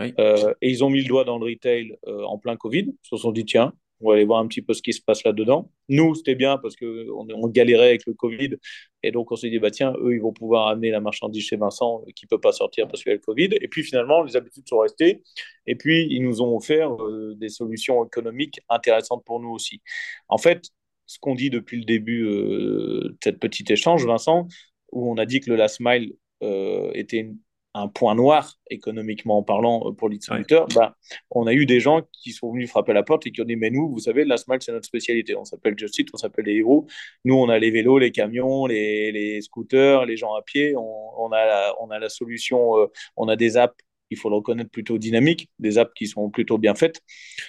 Euh, 0.00 0.54
et 0.60 0.70
ils 0.70 0.84
ont 0.84 0.90
mis 0.90 1.00
le 1.00 1.08
doigt 1.08 1.24
dans 1.24 1.38
le 1.38 1.46
retail 1.46 1.96
euh, 2.06 2.22
en 2.24 2.38
plein 2.38 2.56
Covid. 2.56 2.86
Ils 2.88 3.08
se 3.08 3.16
sont 3.16 3.32
dit, 3.32 3.44
tiens, 3.44 3.72
on 4.00 4.10
va 4.10 4.14
aller 4.16 4.26
voir 4.26 4.40
un 4.40 4.46
petit 4.46 4.60
peu 4.60 4.74
ce 4.74 4.82
qui 4.82 4.92
se 4.92 5.00
passe 5.00 5.24
là-dedans. 5.24 5.70
Nous, 5.88 6.14
c'était 6.14 6.34
bien 6.34 6.58
parce 6.58 6.76
qu'on 6.76 7.26
on 7.32 7.48
galérait 7.48 7.88
avec 7.88 8.06
le 8.06 8.12
Covid. 8.12 8.56
Et 9.02 9.10
donc, 9.10 9.32
on 9.32 9.36
s'est 9.36 9.48
dit, 9.48 9.58
bah, 9.58 9.70
tiens, 9.70 9.94
eux, 10.00 10.14
ils 10.14 10.20
vont 10.20 10.34
pouvoir 10.34 10.68
amener 10.68 10.90
la 10.90 11.00
marchandise 11.00 11.44
chez 11.44 11.56
Vincent 11.56 12.02
euh, 12.06 12.10
qui 12.14 12.26
ne 12.26 12.28
peut 12.28 12.40
pas 12.40 12.52
sortir 12.52 12.86
parce 12.88 13.02
qu'il 13.02 13.10
y 13.10 13.14
a 13.14 13.16
le 13.16 13.22
Covid. 13.22 13.48
Et 13.60 13.68
puis, 13.68 13.82
finalement, 13.82 14.22
les 14.22 14.36
habitudes 14.36 14.68
sont 14.68 14.78
restées. 14.78 15.22
Et 15.66 15.76
puis, 15.76 16.06
ils 16.10 16.22
nous 16.22 16.42
ont 16.42 16.56
offert 16.56 16.90
des 17.36 17.48
solutions 17.48 18.04
économiques 18.04 18.60
intéressantes 18.68 19.24
pour 19.24 19.40
nous 19.40 19.50
aussi. 19.50 19.80
En 20.28 20.38
fait, 20.38 20.68
ce 21.06 21.18
qu'on 21.18 21.34
dit 21.34 21.50
depuis 21.50 21.78
le 21.78 21.84
début 21.84 22.22
de 22.22 23.16
cette 23.22 23.38
petite 23.38 23.70
échange, 23.70 24.04
Vincent, 24.06 24.46
où 24.92 25.10
on 25.10 25.16
a 25.16 25.26
dit 25.26 25.40
que 25.40 25.50
le 25.50 25.56
last 25.56 25.80
mile 25.80 26.14
était 26.40 27.18
une 27.18 27.38
un 27.76 27.88
point 27.88 28.14
noir 28.14 28.54
économiquement 28.70 29.42
parlant 29.42 29.82
euh, 29.86 29.92
pour 29.92 30.08
les 30.08 30.16
distributeurs, 30.16 30.66
bah, 30.74 30.96
on 31.30 31.46
a 31.46 31.52
eu 31.52 31.66
des 31.66 31.80
gens 31.80 32.02
qui 32.12 32.32
sont 32.32 32.52
venus 32.52 32.70
frapper 32.70 32.92
la 32.92 33.02
porte 33.02 33.26
et 33.26 33.32
qui 33.32 33.40
ont 33.42 33.44
dit 33.44 33.56
mais 33.56 33.70
nous, 33.70 33.88
vous 33.90 34.00
savez, 34.00 34.24
la 34.24 34.36
Smile 34.36 34.58
c'est 34.60 34.72
notre 34.72 34.86
spécialité. 34.86 35.36
On 35.36 35.44
s'appelle 35.44 35.78
Just 35.78 35.96
on 36.12 36.16
s'appelle 36.16 36.46
les 36.46 36.56
héros. 36.56 36.86
Nous, 37.24 37.34
on 37.34 37.48
a 37.48 37.58
les 37.58 37.70
vélos, 37.70 37.98
les 37.98 38.10
camions, 38.12 38.66
les, 38.66 39.12
les 39.12 39.40
scooters, 39.42 40.06
les 40.06 40.16
gens 40.16 40.34
à 40.34 40.42
pied. 40.42 40.74
On, 40.76 41.10
on, 41.18 41.32
a, 41.32 41.44
la, 41.44 41.74
on 41.80 41.90
a 41.90 41.98
la 41.98 42.08
solution, 42.08 42.78
euh, 42.78 42.86
on 43.16 43.28
a 43.28 43.36
des 43.36 43.56
apps 43.56 43.76
il 44.10 44.16
faut 44.16 44.30
le 44.30 44.36
reconnaître, 44.36 44.70
plutôt 44.70 44.98
dynamiques, 44.98 45.50
des 45.58 45.78
apps 45.78 45.92
qui 45.94 46.06
sont 46.06 46.30
plutôt 46.30 46.58
bien 46.58 46.76
faites, 46.76 47.00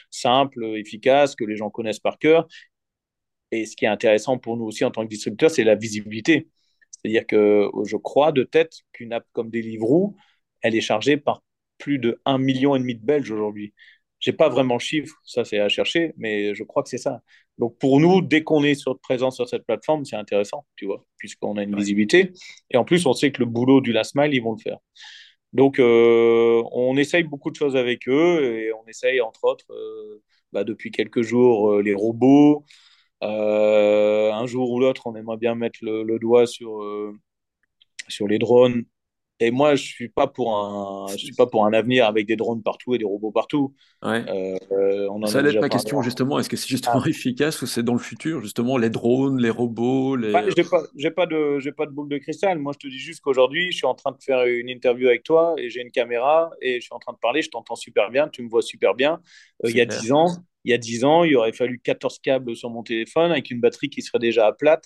simples, 0.09 0.63
efficaces, 0.75 1.35
que 1.35 1.43
les 1.45 1.55
gens 1.55 1.69
connaissent 1.69 1.99
par 1.99 2.17
cœur. 2.17 2.47
Et 3.51 3.65
ce 3.65 3.75
qui 3.75 3.85
est 3.85 3.89
intéressant 3.89 4.37
pour 4.37 4.57
nous 4.57 4.65
aussi 4.65 4.83
en 4.83 4.91
tant 4.91 5.03
que 5.03 5.09
distributeur, 5.09 5.51
c'est 5.51 5.63
la 5.63 5.75
visibilité. 5.75 6.47
C'est-à-dire 7.07 7.25
que 7.25 7.69
je 7.85 7.95
crois 7.95 8.33
de 8.33 8.43
tête 8.43 8.81
qu'une 8.91 9.13
app 9.13 9.25
comme 9.31 9.49
Deliveroo, 9.49 10.17
elle 10.61 10.75
est 10.75 10.81
chargée 10.81 11.15
par 11.15 11.41
plus 11.77 11.99
de 11.99 12.19
1,5 12.25 12.37
million 12.39 12.75
et 12.75 12.79
demi 12.79 12.95
de 12.95 13.05
Belges 13.05 13.31
aujourd'hui. 13.31 13.73
Je 14.19 14.29
n'ai 14.29 14.35
pas 14.35 14.49
vraiment 14.49 14.73
le 14.75 14.79
chiffre, 14.79 15.15
ça 15.23 15.45
c'est 15.45 15.59
à 15.59 15.69
chercher, 15.69 16.13
mais 16.17 16.53
je 16.53 16.63
crois 16.63 16.83
que 16.83 16.89
c'est 16.89 16.97
ça. 16.97 17.21
Donc 17.59 17.77
pour 17.77 18.01
nous, 18.01 18.21
dès 18.21 18.43
qu'on 18.43 18.63
est 18.63 18.75
sur, 18.75 18.99
présent 18.99 19.31
sur 19.31 19.47
cette 19.47 19.65
plateforme, 19.65 20.03
c'est 20.03 20.17
intéressant, 20.17 20.65
tu 20.75 20.85
vois, 20.85 21.05
puisqu'on 21.17 21.55
a 21.55 21.63
une 21.63 21.77
visibilité. 21.77 22.33
Et 22.71 22.77
en 22.77 22.83
plus, 22.83 23.05
on 23.05 23.13
sait 23.13 23.31
que 23.31 23.39
le 23.39 23.45
boulot 23.45 23.79
du 23.79 23.93
last 23.93 24.15
mile, 24.15 24.33
ils 24.33 24.41
vont 24.41 24.53
le 24.53 24.61
faire. 24.61 24.79
Donc 25.53 25.79
euh, 25.79 26.61
on 26.73 26.97
essaye 26.97 27.23
beaucoup 27.23 27.51
de 27.51 27.55
choses 27.55 27.77
avec 27.77 28.09
eux 28.09 28.43
et 28.43 28.73
on 28.73 28.85
essaye, 28.87 29.21
entre 29.21 29.45
autres, 29.45 29.71
euh, 29.71 30.21
bah, 30.51 30.65
depuis 30.65 30.91
quelques 30.91 31.21
jours, 31.21 31.71
euh, 31.71 31.81
les 31.81 31.93
robots, 31.93 32.65
euh, 33.23 34.31
un 34.31 34.45
jour 34.45 34.71
ou 34.71 34.79
l'autre, 34.79 35.07
on 35.07 35.15
aimerait 35.15 35.37
bien 35.37 35.55
mettre 35.55 35.79
le, 35.81 36.19
doigt 36.19 36.45
sur, 36.45 36.81
euh, 36.81 37.13
sur 38.07 38.27
les 38.27 38.39
drones. 38.39 38.85
Et 39.39 39.51
moi, 39.51 39.75
je 39.75 39.83
suis 39.83 40.09
pas 40.09 40.25
pour 40.25 40.57
un, 40.57 41.05
je 41.11 41.17
suis 41.17 41.35
pas 41.35 41.45
pour 41.45 41.65
un 41.65 41.73
avenir 41.73 42.07
avec 42.07 42.25
des 42.25 42.35
drones 42.35 42.63
partout 42.63 42.95
et 42.95 42.97
des 42.97 43.05
robots 43.05 43.31
partout. 43.31 43.75
Ouais. 44.03 44.25
Euh, 44.27 45.07
on 45.11 45.23
Ça 45.27 45.39
allait 45.39 45.53
être 45.53 45.61
ma 45.61 45.69
question 45.69 46.01
justement. 46.01 46.39
Est-ce 46.39 46.49
que 46.49 46.57
c'est 46.57 46.67
justement 46.67 47.03
ah. 47.05 47.09
efficace 47.09 47.61
ou 47.61 47.67
c'est 47.67 47.83
dans 47.83 47.93
le 47.93 47.99
futur 47.99 48.41
justement 48.41 48.77
les 48.77 48.89
drones, 48.89 49.39
les 49.39 49.51
robots 49.51 50.15
les... 50.15 50.31
Bah, 50.31 50.43
j'ai 50.55 50.63
pas, 50.63 50.81
j'ai 50.95 51.11
pas 51.11 51.27
de, 51.27 51.59
j'ai 51.59 51.71
pas 51.71 51.85
de 51.85 51.91
boule 51.91 52.09
de 52.09 52.17
cristal. 52.17 52.57
Moi, 52.57 52.73
je 52.73 52.87
te 52.87 52.91
dis 52.91 52.97
juste 52.97 53.21
qu'aujourd'hui, 53.21 53.71
je 53.71 53.77
suis 53.77 53.85
en 53.85 53.93
train 53.93 54.11
de 54.11 54.17
faire 54.19 54.43
une 54.43 54.69
interview 54.69 55.07
avec 55.07 55.21
toi 55.21 55.53
et 55.59 55.69
j'ai 55.69 55.81
une 55.81 55.91
caméra 55.91 56.49
et 56.59 56.77
je 56.77 56.85
suis 56.85 56.93
en 56.93 56.99
train 56.99 57.13
de 57.13 57.19
parler. 57.19 57.43
Je 57.43 57.49
t'entends 57.49 57.75
super 57.75 58.09
bien, 58.09 58.29
tu 58.29 58.41
me 58.41 58.49
vois 58.49 58.63
super 58.63 58.95
bien. 58.95 59.21
il 59.63 59.77
y 59.77 59.81
a 59.81 59.85
dix 59.85 60.11
ans, 60.11 60.29
il 60.67 60.71
y 60.71 60.73
a 60.73 60.77
10 60.77 61.05
ans, 61.05 61.23
il 61.23 61.35
aurait 61.37 61.53
fallu 61.53 61.79
14 61.79 62.19
câbles 62.19 62.55
sur 62.55 62.69
mon 62.69 62.83
téléphone 62.83 63.31
avec 63.31 63.51
une 63.51 63.61
batterie 63.61 63.89
qui 63.89 64.01
serait 64.01 64.19
déjà 64.19 64.47
à 64.47 64.51
plate. 64.51 64.83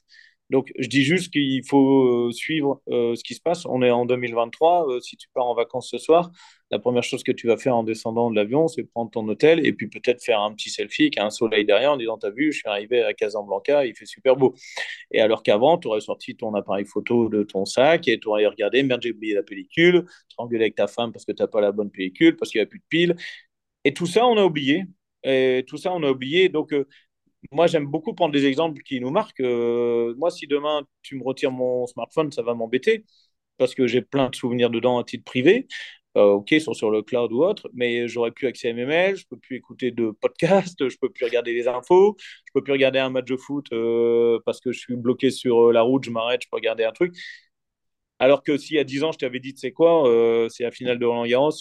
Donc, 0.52 0.72
je 0.78 0.88
dis 0.88 1.04
juste 1.04 1.32
qu'il 1.32 1.66
faut 1.66 2.28
euh, 2.28 2.32
suivre 2.34 2.82
euh, 2.90 3.16
ce 3.16 3.24
qui 3.24 3.34
se 3.36 3.42
passe. 3.42 3.66
On 3.66 3.82
est 3.82 3.90
en 3.90 4.06
2023. 4.06 4.90
Euh, 4.90 5.00
si 5.00 5.18
tu 5.18 5.28
pars 5.34 5.46
en 5.46 5.56
vacances 5.56 5.90
ce 5.90 5.98
soir, 5.98 6.30
la 6.72 6.78
première 6.78 7.04
chose 7.04 7.24
que 7.24 7.32
tu 7.32 7.48
vas 7.48 7.58
faire 7.58 7.76
en 7.76 7.84
descendant 7.84 8.30
de 8.30 8.36
l'avion, 8.36 8.68
c'est 8.68 8.84
prendre 8.84 9.10
ton 9.10 9.28
hôtel 9.28 9.66
et 9.66 9.74
puis 9.74 9.88
peut-être 9.88 10.22
faire 10.24 10.42
un 10.42 10.54
petit 10.54 10.70
selfie 10.70 11.04
avec 11.04 11.18
un 11.20 11.30
soleil 11.30 11.66
derrière 11.66 11.94
en 11.94 11.98
disant 11.98 12.18
T'as 12.18 12.32
vu, 12.32 12.52
je 12.52 12.60
suis 12.60 12.70
arrivé 12.70 13.02
à 13.02 13.14
Casablanca, 13.14 13.86
il 13.86 13.96
fait 13.96 14.06
super 14.06 14.36
beau. 14.36 14.54
Et 15.12 15.22
alors 15.22 15.42
qu'avant, 15.42 15.78
tu 15.78 15.88
aurais 15.88 16.02
sorti 16.02 16.36
ton 16.36 16.54
appareil 16.54 16.86
photo 16.86 17.30
de 17.30 17.44
ton 17.44 17.66
sac 17.66 18.08
et 18.08 18.20
tu 18.20 18.28
aurais 18.28 18.46
regardé 18.46 18.84
Merde, 18.84 19.02
j'ai 19.02 19.14
oublié 19.14 19.34
la 19.34 19.44
pellicule, 19.44 20.06
tu 20.30 20.56
avec 20.56 20.76
ta 20.76 20.88
femme 20.88 21.12
parce 21.14 21.26
que 21.26 21.32
tu 21.32 21.42
n'as 21.42 21.48
pas 21.48 21.62
la 21.62 21.72
bonne 21.72 21.90
pellicule, 21.90 22.36
parce 22.36 22.52
qu'il 22.52 22.60
n'y 22.60 22.64
a 22.64 22.68
plus 22.68 22.80
de 22.80 22.86
piles. 22.90 23.16
Et 23.86 23.94
tout 23.94 24.06
ça, 24.06 24.26
on 24.28 24.38
a 24.38 24.44
oublié. 24.44 24.86
Et 25.24 25.64
tout 25.68 25.78
ça, 25.78 25.94
on 25.94 26.04
a 26.04 26.10
oublié. 26.12 26.50
Donc, 26.50 26.74
euh, 26.74 26.88
moi, 27.52 27.68
j'aime 27.68 27.88
beaucoup 27.88 28.14
prendre 28.14 28.34
des 28.34 28.46
exemples 28.46 28.82
qui 28.84 29.00
nous 29.00 29.12
marquent. 29.12 29.42
Euh, 29.42 30.14
moi, 30.18 30.32
si 30.32 30.48
demain, 30.48 30.84
tu 31.02 31.18
me 31.18 31.24
retires 31.24 31.52
mon 31.52 31.88
smartphone, 31.88 32.32
ça 32.32 32.42
va 32.44 32.54
m'embêter 32.54 33.06
parce 33.58 33.76
que 33.76 33.88
j'ai 33.88 34.02
plein 34.02 34.30
de 34.30 34.36
souvenirs 34.36 34.70
dedans 34.72 35.00
à 35.00 35.04
titre 35.04 35.24
privé. 35.26 35.68
Euh, 36.18 36.34
ok, 36.34 36.52
ils 36.52 36.62
sont 36.62 36.74
sur 36.74 36.92
le 36.92 37.04
cloud 37.04 37.32
ou 37.32 37.44
autre, 37.44 37.70
mais 37.74 38.08
j'aurais 38.08 38.32
pu 38.32 38.48
accéder 38.48 38.72
à 38.74 38.76
mes 38.76 38.86
mails, 38.86 39.16
je 39.16 39.26
peux 39.28 39.38
plus 39.38 39.56
écouter 39.58 39.92
de 39.92 40.12
podcasts, 40.12 40.90
je 40.90 40.98
peux 41.00 41.10
plus 41.10 41.26
regarder 41.26 41.54
les 41.54 41.68
infos, 41.70 42.18
je 42.20 42.52
peux 42.54 42.62
plus 42.64 42.74
regarder 42.74 43.00
un 43.00 43.10
match 43.10 43.26
de 43.28 43.38
foot 43.38 43.68
parce 44.46 44.60
que 44.60 44.72
je 44.74 44.80
suis 44.80 44.96
bloqué 44.98 45.32
sur 45.32 45.72
la 45.72 45.82
route, 45.84 46.04
je 46.04 46.12
m'arrête, 46.12 46.42
je 46.44 46.50
peux 46.50 46.58
regarder 46.58 46.84
un 46.84 46.92
truc. 46.92 47.16
Alors 48.20 48.44
que 48.44 48.52
y 48.74 48.78
a 48.80 48.84
10 48.84 49.04
ans, 49.04 49.12
je 49.12 49.18
t'avais 49.18 49.40
dit, 49.40 49.54
tu 49.54 49.60
sais 49.60 49.72
quoi, 49.72 50.04
c'est 50.50 50.64
la 50.64 50.72
finale 50.72 51.00
de 51.00 51.06
Roland 51.06 51.26
Garros, 51.26 51.52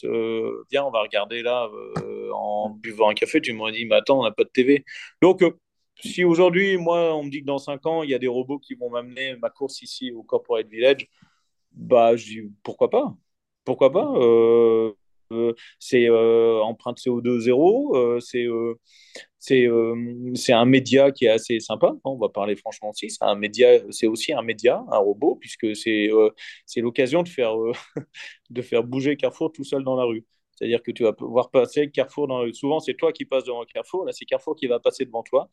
viens, 0.71 0.85
on 0.85 0.91
va 0.91 1.03
regarder 1.03 1.43
là 1.43 1.71
en 2.33 2.71
buvant 2.71 3.11
un 3.11 3.15
café, 3.15 3.41
tu 3.41 3.53
m'aurais 3.53 3.73
dit, 3.73 3.85
mais 3.87 3.97
attends, 3.97 4.21
on 4.21 4.25
n'a 4.25 4.31
pas 4.33 4.45
de 4.45 4.51
TV. 4.51 4.85
Donc, 5.23 5.43
si 6.01 6.25
aujourd'hui, 6.25 6.77
moi, 6.79 7.15
on 7.15 7.25
me 7.25 7.31
dit 7.31 7.41
que 7.41 7.47
dans 7.47 7.59
5 7.59 7.87
ans, 7.87 8.03
il 8.03 8.11
y 8.11 8.15
a 8.15 8.19
des 8.19 8.29
robots 8.29 8.59
qui 8.59 8.75
vont 8.75 8.91
m'amener 8.91 9.37
ma 9.37 9.51
course 9.51 9.83
ici 9.83 10.13
au 10.13 10.23
Corporate 10.23 10.69
Village, 10.69 11.09
bah, 11.73 12.17
je 12.17 12.25
dis, 12.27 12.43
pourquoi 12.63 12.91
pas? 12.91 13.17
Pourquoi 13.65 13.93
pas? 13.93 14.09
C'est 15.79 16.09
empreinte 16.09 16.99
CO2 16.99 17.41
zéro, 17.41 18.21
c'est 18.21 18.47
euh, 19.67 20.35
un 20.51 20.65
média 20.67 21.11
qui 21.13 21.25
est 21.27 21.29
assez 21.29 21.61
sympa. 21.61 21.89
Hein, 21.89 21.99
on 22.05 22.17
va 22.19 22.29
parler 22.29 22.57
franchement 22.57 22.91
aussi. 22.91 23.11
C'est 23.11 23.25
un 23.25 23.35
média, 23.35 23.69
c'est 23.91 24.07
aussi 24.07 24.33
un 24.33 24.43
média, 24.43 24.85
un 24.91 24.99
robot, 24.99 25.37
puisque 25.37 25.75
c'est 25.77 26.09
euh, 26.11 26.31
l'occasion 26.77 27.23
de 27.23 27.31
euh, 27.41 27.73
de 28.51 28.63
faire 28.63 28.85
bouger 28.85 29.17
Carrefour 29.17 29.53
tout 29.53 29.65
seul 29.65 29.85
dans 29.85 29.97
la 29.97 30.05
rue. 30.05 30.25
C'est-à-dire 30.61 30.83
que 30.83 30.91
tu 30.91 31.05
vas 31.05 31.13
pouvoir 31.13 31.51
passer 31.51 31.91
Carrefour. 31.91 32.29
Souvent, 32.53 32.81
c'est 32.81 32.95
toi 32.95 33.13
qui 33.13 33.25
passes 33.25 33.45
devant 33.45 33.65
Carrefour. 33.65 34.05
Là, 34.05 34.13
c'est 34.13 34.25
Carrefour 34.25 34.57
qui 34.57 34.67
va 34.67 34.79
passer 34.79 35.05
devant 35.05 35.23
toi. 35.23 35.49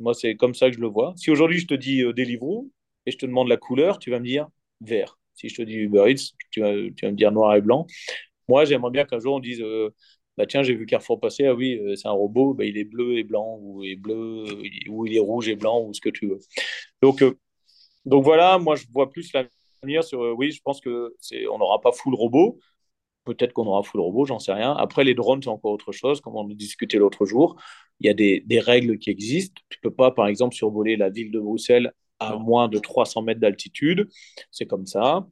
Moi, 0.00 0.14
c'est 0.14 0.34
comme 0.34 0.54
ça 0.54 0.70
que 0.70 0.76
je 0.76 0.80
le 0.80 0.88
vois. 0.88 1.12
Si 1.16 1.30
aujourd'hui, 1.30 1.58
je 1.58 1.66
te 1.66 1.74
dis 1.74 1.98
des 1.98 2.12
Deliveroo 2.12 2.70
et 3.06 3.10
je 3.10 3.18
te 3.18 3.26
demande 3.26 3.48
la 3.48 3.56
couleur, 3.56 3.98
tu 3.98 4.10
vas 4.10 4.18
me 4.18 4.24
dire 4.24 4.48
vert. 4.80 5.18
Si 5.34 5.48
je 5.48 5.54
te 5.56 5.62
dis 5.62 5.74
Uber 5.74 6.10
Eats, 6.10 6.32
tu 6.50 6.60
vas, 6.60 6.72
me 6.72 7.12
dire 7.12 7.32
noir 7.32 7.54
et 7.54 7.60
blanc. 7.60 7.86
Moi, 8.48 8.64
j'aimerais 8.64 8.90
bien 8.90 9.04
qu'un 9.04 9.20
jour, 9.20 9.36
on 9.36 9.40
dise 9.40 9.62
bah, 10.40 10.46
tiens, 10.46 10.62
j'ai 10.62 10.74
vu 10.74 10.86
Carrefour 10.86 11.20
passer, 11.20 11.44
ah 11.44 11.54
oui, 11.54 11.78
euh, 11.78 11.96
c'est 11.96 12.08
un 12.08 12.12
robot, 12.12 12.54
bah, 12.54 12.64
il 12.64 12.78
est 12.78 12.84
bleu 12.84 13.18
et 13.18 13.24
blanc, 13.24 13.58
ou 13.60 13.84
il 13.84 13.92
est 13.92 13.96
bleu, 13.96 14.46
ou 14.88 15.04
il 15.04 15.14
est 15.14 15.20
rouge 15.20 15.50
et 15.50 15.54
blanc, 15.54 15.82
ou 15.82 15.92
ce 15.92 16.00
que 16.00 16.08
tu 16.08 16.28
veux. 16.28 16.38
Donc, 17.02 17.20
euh, 17.20 17.38
donc 18.06 18.24
voilà, 18.24 18.58
moi 18.58 18.74
je 18.74 18.86
vois 18.90 19.10
plus 19.10 19.30
l'avenir, 19.34 20.00
oui, 20.38 20.50
je 20.52 20.62
pense 20.62 20.80
que 20.80 21.14
c'est, 21.20 21.46
on 21.46 21.58
n'aura 21.58 21.82
pas 21.82 21.92
full 21.92 22.14
robot. 22.14 22.58
Peut-être 23.24 23.52
qu'on 23.52 23.66
aura 23.66 23.82
full 23.82 24.00
robot, 24.00 24.24
j'en 24.26 24.38
sais 24.38 24.52
rien. 24.52 24.72
Après, 24.72 25.04
les 25.04 25.14
drones, 25.14 25.42
c'est 25.42 25.50
encore 25.50 25.72
autre 25.72 25.92
chose, 25.92 26.20
comme 26.20 26.36
on 26.36 26.50
a 26.50 26.54
discuté 26.54 26.98
l'autre 26.98 27.26
jour. 27.26 27.56
Il 28.00 28.06
y 28.06 28.10
a 28.10 28.14
des, 28.14 28.42
des, 28.46 28.60
règles 28.60 28.98
qui 28.98 29.10
existent. 29.10 29.60
Tu 29.68 29.78
peux 29.80 29.90
pas, 29.90 30.10
par 30.10 30.26
exemple, 30.26 30.54
survoler 30.54 30.96
la 30.96 31.10
ville 31.10 31.30
de 31.30 31.38
Bruxelles 31.38 31.92
à 32.18 32.36
moins 32.36 32.68
de 32.68 32.78
300 32.78 33.22
mètres 33.22 33.40
d'altitude. 33.40 34.08
C'est 34.50 34.66
comme 34.66 34.86
ça. 34.86 35.26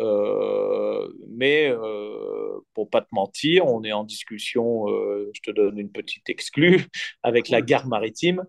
Euh, 0.00 1.08
mais 1.28 1.68
euh, 1.68 2.60
pour 2.74 2.88
pas 2.88 3.02
te 3.02 3.08
mentir, 3.12 3.66
on 3.66 3.84
est 3.84 3.92
en 3.92 4.04
discussion, 4.04 4.88
euh, 4.88 5.30
je 5.34 5.40
te 5.42 5.50
donne 5.50 5.78
une 5.78 5.90
petite 5.92 6.28
exclue, 6.30 6.86
avec 7.22 7.48
la 7.50 7.60
gare 7.60 7.86
maritime, 7.86 8.44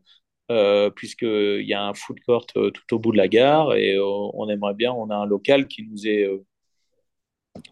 euh, 0.49 0.89
puisqu'il 0.89 1.65
y 1.65 1.73
a 1.73 1.83
un 1.83 1.93
food 1.93 2.19
court 2.25 2.45
tout 2.45 2.71
au 2.91 2.99
bout 2.99 3.11
de 3.11 3.17
la 3.17 3.27
gare 3.27 3.73
et 3.75 3.97
on 3.99 4.49
aimerait 4.49 4.73
bien, 4.75 4.93
on 4.93 5.09
a 5.09 5.15
un 5.15 5.25
local 5.25 5.67
qui 5.67 5.83
nous 5.83 6.07
est, 6.07 6.27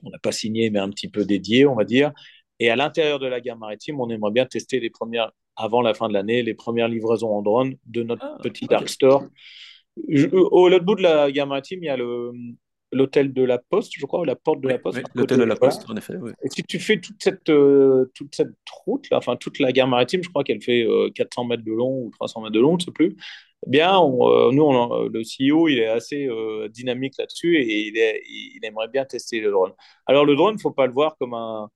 on 0.04 0.10
n'a 0.10 0.20
pas 0.20 0.32
signé, 0.32 0.70
mais 0.70 0.80
un 0.80 0.90
petit 0.90 1.08
peu 1.08 1.26
dédié, 1.26 1.66
on 1.66 1.76
va 1.76 1.84
dire. 1.84 2.12
Et 2.60 2.70
à 2.70 2.76
l'intérieur 2.76 3.20
de 3.20 3.28
la 3.28 3.40
gare 3.40 3.58
maritime, 3.58 4.00
on 4.00 4.10
aimerait 4.10 4.32
bien 4.32 4.46
tester 4.46 4.80
les 4.80 4.90
premières, 4.90 5.32
avant 5.56 5.82
la 5.82 5.94
fin 5.94 6.10
de 6.10 6.14
l'année, 6.14 6.44
les 6.44 6.54
premières 6.54 6.88
livraisons 6.88 7.32
en 7.32 7.42
drone 7.42 7.76
de 7.86 8.04
notre 8.04 8.26
ah, 8.26 8.38
petit 8.42 8.66
dark 8.66 8.90
store. 8.90 9.24
au 9.98 10.70
l'autre 10.70 10.86
bout 10.86 10.96
de 10.96 11.04
la 11.04 11.32
gare 11.32 11.48
maritime, 11.48 11.84
il 11.84 11.88
y 11.88 11.90
a 11.90 11.98
le, 11.98 12.32
l'hôtel 12.92 13.34
de 13.34 13.44
la 13.44 13.58
Poste, 13.58 13.94
je 13.98 14.06
crois, 14.06 14.22
ou 14.22 14.24
la 14.26 14.36
porte 14.36 14.62
de 14.62 14.68
la 14.68 14.78
Poste. 14.78 15.02
l'hôtel 15.16 15.40
de 15.40 15.44
la 15.44 15.56
Poste, 15.56 15.86
en 15.90 15.96
effet. 15.96 16.16
Et 16.44 16.50
si 16.50 16.64
tu 16.64 16.80
fais 16.80 17.00
toute 17.00 17.22
cette, 17.22 17.50
euh, 17.50 18.12
toute 18.14 18.36
cette 18.36 18.54
route, 18.86 19.10
là, 19.10 19.18
enfin 19.18 19.36
toute 19.36 19.60
la 19.60 19.72
gare 19.72 19.88
maritime, 19.88 20.24
je 20.24 20.30
crois 20.30 20.44
qu'elle 20.44 20.62
fait 20.62 20.86
400 21.16 21.44
euh, 21.44 21.48
mètres 21.48 21.64
de 21.64 21.72
long 21.72 22.04
ou 22.04 22.12
300 22.12 22.42
mètres 22.42 22.54
de 22.54 22.60
long, 22.60 22.72
je 22.72 22.84
ne 22.84 22.86
sais 22.86 22.92
plus. 22.92 23.16
Eh 23.66 23.70
bien, 23.70 24.00
euh, 24.02 24.52
nous, 24.52 25.10
le 25.10 25.24
CEO, 25.24 25.68
il 25.68 25.80
est 25.80 25.88
assez 25.88 26.28
dynamique 26.70 27.16
là-dessus 27.18 27.58
et 27.58 27.88
il, 27.88 27.98
est, 27.98 28.22
il, 28.28 28.60
aimerait 28.64 28.88
bien 28.88 29.06
tester 29.06 29.40
le 29.42 29.52
drone. 29.52 29.74
Alors, 30.06 30.26
le 30.26 30.36
drone, 30.36 30.54
il 30.54 30.58
ne 30.58 30.62
faut 30.62 30.72
pas 30.72 30.88
le 30.88 30.94
voir 30.94 31.18
comme 31.18 31.34
un, 31.34 31.70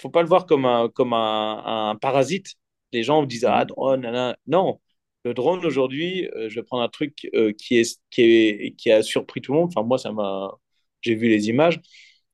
faut 0.00 0.10
pas 0.10 0.22
le 0.22 0.28
voir 0.28 0.46
comme 0.46 0.66
un, 0.66 0.88
comme 0.88 1.12
un, 1.12 1.90
un 1.90 1.96
parasite. 1.96 2.54
Les 2.92 3.02
gens 3.02 3.22
disent 3.24 3.44
ah 3.44 3.64
mmh. 3.64 3.66
drone, 3.66 4.36
non, 4.46 4.80
le 5.24 5.34
drone 5.34 5.64
aujourd'hui, 5.66 6.28
euh, 6.36 6.48
je 6.48 6.56
vais 6.56 6.62
prendre 6.64 6.82
un 6.82 6.88
truc 6.88 7.28
euh, 7.34 7.52
qui, 7.52 7.76
est, 7.78 8.00
qui, 8.10 8.22
est, 8.22 8.74
qui 8.76 8.90
a 8.90 9.02
surpris 9.02 9.40
tout 9.40 9.52
le 9.52 9.58
monde. 9.60 9.68
Enfin, 9.74 9.86
moi, 9.86 9.98
ça 9.98 10.12
m'a. 10.12 10.52
J'ai 11.02 11.14
vu 11.14 11.28
les 11.28 11.48
images. 11.48 11.80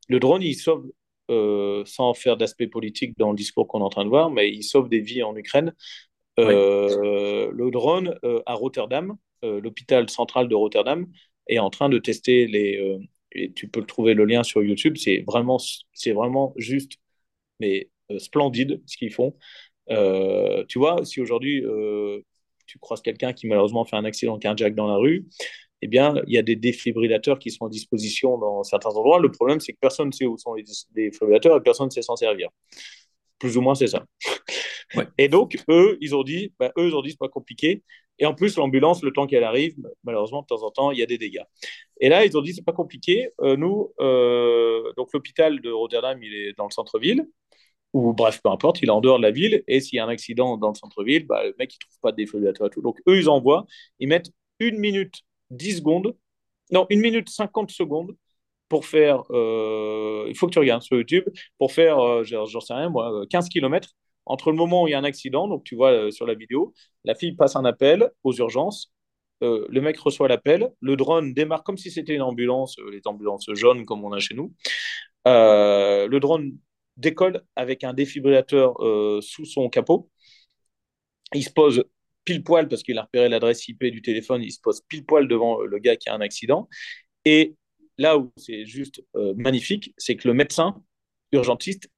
Le 0.09 0.21
drone, 0.21 0.43
il 0.43 0.55
sauve, 0.55 0.87
euh, 1.31 1.85
sans 1.87 2.15
faire 2.15 2.37
d'aspect 2.37 2.67
politique 2.69 3.17
dans 3.19 3.31
le 3.31 3.37
discours 3.37 3.67
qu'on 3.69 3.81
est 3.81 3.85
en 3.85 3.89
train 3.91 4.05
de 4.05 4.11
voir, 4.11 4.31
mais 4.31 4.51
il 4.51 4.63
sauve 4.63 4.89
des 4.89 5.01
vies 5.01 5.23
en 5.23 5.37
Ukraine. 5.37 5.75
Le 6.39 7.71
drone 7.71 8.19
à 8.47 8.55
Rotterdam, 8.55 9.17
l'hôpital 9.43 10.09
central 10.11 10.49
de 10.49 10.55
Rotterdam, 10.55 11.07
est 11.49 11.59
en 11.59 11.71
train 11.71 11.89
de 11.89 11.99
tester 11.99 12.47
les. 12.47 12.99
tu 13.55 13.69
peux 13.69 13.85
trouver 13.85 14.15
le 14.15 14.25
lien 14.25 14.43
sur 14.43 14.63
YouTube. 14.63 14.97
C'est 14.97 15.25
vraiment, 15.27 15.59
c'est 15.93 16.13
vraiment 16.13 16.55
juste, 16.57 16.93
mais 17.61 17.91
splendide 18.19 18.83
ce 18.87 18.97
qu'ils 18.97 19.13
font. 19.13 19.37
tu 19.89 20.79
vois, 20.79 21.05
si 21.05 21.21
aujourd'hui 21.21 21.65
tu 22.67 22.79
croises 22.79 23.03
quelqu'un 23.03 23.33
qui 23.33 23.47
malheureusement 23.47 23.85
fait 23.85 23.97
un 23.97 24.05
accident 24.05 24.39
cardiaque 24.39 24.75
dans 24.75 24.87
la 24.87 24.97
rue, 24.97 25.27
eh 25.83 25.87
bien, 25.87 26.15
il 26.27 26.33
y 26.33 26.39
a 26.39 26.43
des 26.43 26.57
défibrillateurs 26.57 27.39
qui 27.39 27.51
sont 27.51 27.67
à 27.67 27.69
disposition 27.69 28.39
dans 28.39 28.63
certains 28.63 28.89
endroits. 28.89 29.19
Le 29.19 29.31
problème, 29.31 29.61
c'est 29.61 29.75
que 29.75 29.79
personne 29.79 30.07
ne 30.07 30.13
sait 30.13 30.25
où 30.25 30.39
sont 30.39 30.55
les 30.55 30.65
défibrillateurs 30.95 31.59
et 31.59 31.61
personne 31.61 31.87
ne 31.87 31.91
sait 31.91 32.01
s'en 32.01 32.17
servir. 32.17 32.49
Plus 33.39 33.59
ou 33.59 33.61
moins, 33.61 33.75
c'est 33.75 33.89
ça. 33.89 34.03
Et 35.19 35.29
donc, 35.29 35.57
eux, 35.69 35.99
ils 36.01 36.15
ont 36.15 36.23
dit, 36.23 36.53
bah, 36.59 36.73
eux, 36.79 36.89
ils 36.89 36.95
ont 36.95 37.03
dit, 37.03 37.11
c'est 37.11 37.19
pas 37.19 37.29
compliqué. 37.29 37.83
Et 38.19 38.27
en 38.27 38.35
plus, 38.35 38.57
l'ambulance, 38.57 39.03
le 39.03 39.13
temps 39.13 39.27
qu'elle 39.27 39.45
arrive, 39.45 39.75
malheureusement, 40.05 40.43
de 40.43 40.47
temps 40.47 40.63
en 40.63 40.71
temps, 40.71 40.91
il 40.93 40.99
y 40.99 41.03
a 41.03 41.07
des 41.07 41.19
dégâts. 41.19 41.43
Et 42.01 42.09
là, 42.09 42.25
ils 42.25 42.37
ont 42.37 42.43
dit, 42.43 42.55
c'est 42.55 42.65
pas 42.65 42.73
compliqué. 42.73 43.29
Euh, 43.41 43.57
nous, 43.57 43.93
euh, 44.01 44.93
donc 44.97 45.09
l'hôpital 45.13 45.61
de 45.61 45.71
Rotterdam, 45.71 46.23
il 46.23 46.35
est 46.35 46.53
dans 46.57 46.67
le 46.67 46.73
centre-ville 46.73 47.27
ou 47.93 48.13
bref, 48.13 48.41
peu 48.43 48.51
importe, 48.51 48.83
il 48.83 48.89
est 48.89 48.91
en 48.93 49.01
dehors 49.01 49.19
de 49.19 49.23
la 49.23 49.31
ville, 49.31 49.63
et 49.69 49.81
s'il 49.81 49.97
y 49.97 50.01
a 50.01 50.05
un 50.05 50.09
accident 50.09 50.57
dans 50.59 50.71
le 50.71 50.75
centre-ville, 50.75 51.27
bah, 51.27 51.45
le 51.45 51.55
mec, 51.59 51.75
il 51.75 51.79
trouve 51.79 51.99
pas 52.03 52.11
de 52.11 52.17
défibrillateur 52.17 52.67
et 52.67 52.71
tout. 52.71 52.83
Donc, 52.83 52.99
eux, 53.09 53.17
ils 53.19 53.29
envoient, 53.29 53.67
ils 54.01 54.09
mettent 54.09 54.33
une 54.59 54.79
minute 54.79 55.21
10 55.51 55.79
secondes, 55.79 56.17
non, 56.73 56.87
une 56.91 57.01
minute 57.01 57.29
50 57.29 57.71
secondes 57.71 58.17
pour 58.69 58.87
faire, 58.87 59.23
euh, 59.31 60.27
il 60.29 60.37
faut 60.37 60.47
que 60.49 60.53
tu 60.53 60.59
regardes 60.59 60.83
sur 60.83 60.97
YouTube, 60.97 61.25
pour 61.59 61.73
faire, 61.73 62.25
j'en 62.25 62.61
sais 62.61 62.75
rien, 62.75 62.89
moi, 62.91 63.25
15 63.31 63.49
km 63.49 63.91
entre 64.27 64.51
le 64.51 64.57
moment 64.57 64.85
où 64.85 64.89
il 64.89 64.93
y 64.93 64.95
a 64.95 64.99
un 64.99 65.05
accident, 65.05 65.49
donc 65.49 65.65
tu 65.65 65.75
vois 65.77 65.93
euh, 65.93 66.11
sur 66.11 66.27
la 66.27 66.35
vidéo, 66.35 66.75
la 67.05 67.15
fille 67.15 67.35
passe 67.35 67.57
un 67.57 67.65
appel 67.65 68.11
aux 68.23 68.35
urgences, 68.35 68.91
le 69.43 69.81
mec 69.83 69.99
reçoit 69.99 70.27
l'appel, 70.27 70.71
le 70.81 70.97
drone 70.97 71.35
démarre 71.35 71.65
comme 71.65 71.77
si 71.77 71.91
c'était 71.91 72.15
une 72.15 72.23
ambulance, 72.23 72.77
les 72.91 73.03
ambulances 73.05 73.45
jaunes 73.53 73.85
comme 73.85 74.03
on 74.03 74.13
a 74.13 74.19
chez 74.19 74.35
nous. 74.35 74.55
le 75.27 76.19
drone 76.19 76.57
décolle 76.97 77.43
avec 77.57 77.85
un 77.85 77.93
défibrillateur 77.93 78.75
euh, 78.83 79.21
sous 79.21 79.45
son 79.45 79.69
capot. 79.69 80.11
Il 81.33 81.45
se 81.45 81.51
pose 81.51 81.85
pile 82.25 82.43
poil 82.43 82.69
parce 82.69 82.83
qu'il 82.83 82.99
a 82.99 83.03
repéré 83.03 83.29
l'adresse 83.29 83.67
IP 83.69 83.85
du 83.85 84.03
téléphone, 84.03 84.43
il 84.43 84.53
se 84.53 84.61
pose 84.61 84.81
pile 84.89 85.05
poil 85.05 85.29
devant 85.29 85.61
le 85.61 85.79
gars 85.79 85.97
qui 85.97 86.09
a 86.09 86.15
un 86.15 86.21
accident. 86.21 86.69
Et 87.25 87.55
là 87.99 88.19
où 88.19 88.33
c'est 88.37 88.65
juste 88.67 89.03
euh, 89.17 89.35
magnifique, 89.37 89.95
c'est 89.99 90.17
que 90.17 90.29
le 90.29 90.35
médecin 90.35 90.83
urgentiste 91.33 91.89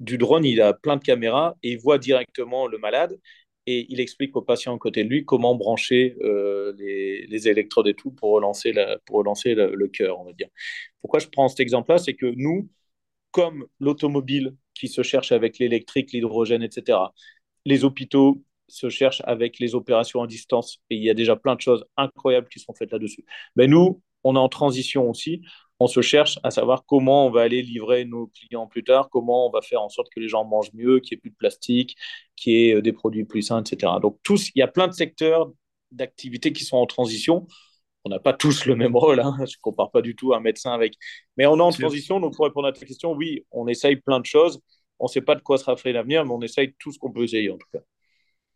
du 0.00 0.18
drone, 0.18 0.44
il 0.44 0.60
a 0.60 0.72
plein 0.74 0.96
de 0.96 1.02
caméras 1.02 1.56
et 1.62 1.72
il 1.72 1.78
voit 1.78 1.98
directement 1.98 2.66
le 2.66 2.78
malade 2.78 3.18
et 3.66 3.86
il 3.88 4.00
explique 4.00 4.36
au 4.36 4.42
patient 4.42 4.74
à 4.74 4.78
côté 4.78 5.04
de 5.04 5.08
lui 5.08 5.24
comment 5.24 5.54
brancher 5.54 6.16
euh, 6.22 6.72
les, 6.78 7.48
électrodes 7.48 7.88
et 7.88 7.94
tout 7.94 8.10
pour 8.10 8.30
relancer, 8.32 8.72
le, 8.72 9.86
cœur, 9.88 10.18
on 10.20 10.24
va 10.24 10.32
dire. 10.32 10.48
Pourquoi 11.00 11.20
je 11.20 11.28
prends 11.28 11.48
cet 11.48 11.60
exemple-là? 11.60 11.98
C'est 11.98 12.14
que 12.14 12.32
nous, 12.36 12.68
comme 13.30 13.66
l'automobile 13.78 14.56
qui 14.74 14.88
se 14.88 15.02
cherche 15.02 15.32
avec 15.32 15.58
l'électrique, 15.58 16.12
l'hydrogène, 16.12 16.62
etc. 16.62 16.98
Les 17.64 17.84
hôpitaux 17.84 18.42
se 18.68 18.88
cherchent 18.88 19.22
avec 19.24 19.58
les 19.58 19.74
opérations 19.74 20.22
à 20.22 20.26
distance 20.26 20.78
et 20.90 20.96
il 20.96 21.02
y 21.02 21.10
a 21.10 21.14
déjà 21.14 21.36
plein 21.36 21.54
de 21.54 21.60
choses 21.60 21.84
incroyables 21.96 22.48
qui 22.48 22.60
sont 22.60 22.72
faites 22.72 22.92
là-dessus. 22.92 23.24
Mais 23.56 23.66
nous, 23.66 24.02
on 24.24 24.36
est 24.36 24.38
en 24.38 24.48
transition 24.48 25.08
aussi. 25.10 25.42
On 25.80 25.86
se 25.86 26.02
cherche 26.02 26.38
à 26.42 26.50
savoir 26.50 26.84
comment 26.86 27.26
on 27.26 27.30
va 27.30 27.42
aller 27.42 27.62
livrer 27.62 28.04
nos 28.04 28.28
clients 28.28 28.66
plus 28.66 28.84
tard, 28.84 29.08
comment 29.10 29.46
on 29.46 29.50
va 29.50 29.62
faire 29.62 29.82
en 29.82 29.88
sorte 29.88 30.08
que 30.14 30.20
les 30.20 30.28
gens 30.28 30.44
mangent 30.44 30.72
mieux, 30.74 31.00
qu'il 31.00 31.16
n'y 31.16 31.18
ait 31.18 31.22
plus 31.22 31.30
de 31.30 31.36
plastique, 31.36 31.96
qu'il 32.36 32.52
y 32.52 32.68
ait 32.68 32.74
euh, 32.76 32.82
des 32.82 32.92
produits 32.92 33.24
plus 33.24 33.42
sains, 33.42 33.62
etc. 33.62 33.92
Donc, 34.00 34.18
tous, 34.22 34.50
il 34.54 34.60
y 34.60 34.62
a 34.62 34.68
plein 34.68 34.88
de 34.88 34.92
secteurs 34.92 35.50
d'activités 35.90 36.52
qui 36.52 36.64
sont 36.64 36.76
en 36.76 36.86
transition 36.86 37.46
on 38.04 38.10
n'a 38.10 38.18
pas 38.18 38.32
tous 38.32 38.64
le 38.66 38.76
même 38.76 38.96
rôle. 38.96 39.20
Hein. 39.20 39.36
Je 39.38 39.42
ne 39.42 39.60
compare 39.60 39.90
pas 39.90 40.02
du 40.02 40.16
tout 40.16 40.32
un 40.32 40.40
médecin 40.40 40.72
avec. 40.72 40.94
Mais 41.36 41.46
on 41.46 41.58
est 41.58 41.62
en 41.62 41.70
transition. 41.70 42.20
Donc, 42.20 42.34
pour 42.34 42.44
répondre 42.44 42.68
à 42.68 42.72
ta 42.72 42.84
question, 42.84 43.12
oui, 43.12 43.44
on 43.50 43.66
essaye 43.68 43.96
plein 43.96 44.20
de 44.20 44.26
choses. 44.26 44.60
On 44.98 45.04
ne 45.04 45.08
sait 45.08 45.20
pas 45.20 45.34
de 45.34 45.40
quoi 45.40 45.58
sera 45.58 45.76
fait 45.76 45.92
l'avenir, 45.92 46.24
mais 46.24 46.32
on 46.32 46.42
essaye 46.42 46.74
tout 46.78 46.92
ce 46.92 46.98
qu'on 46.98 47.10
peut 47.10 47.24
essayer 47.24 47.50
en 47.50 47.56
tout 47.56 47.68
cas. 47.72 47.80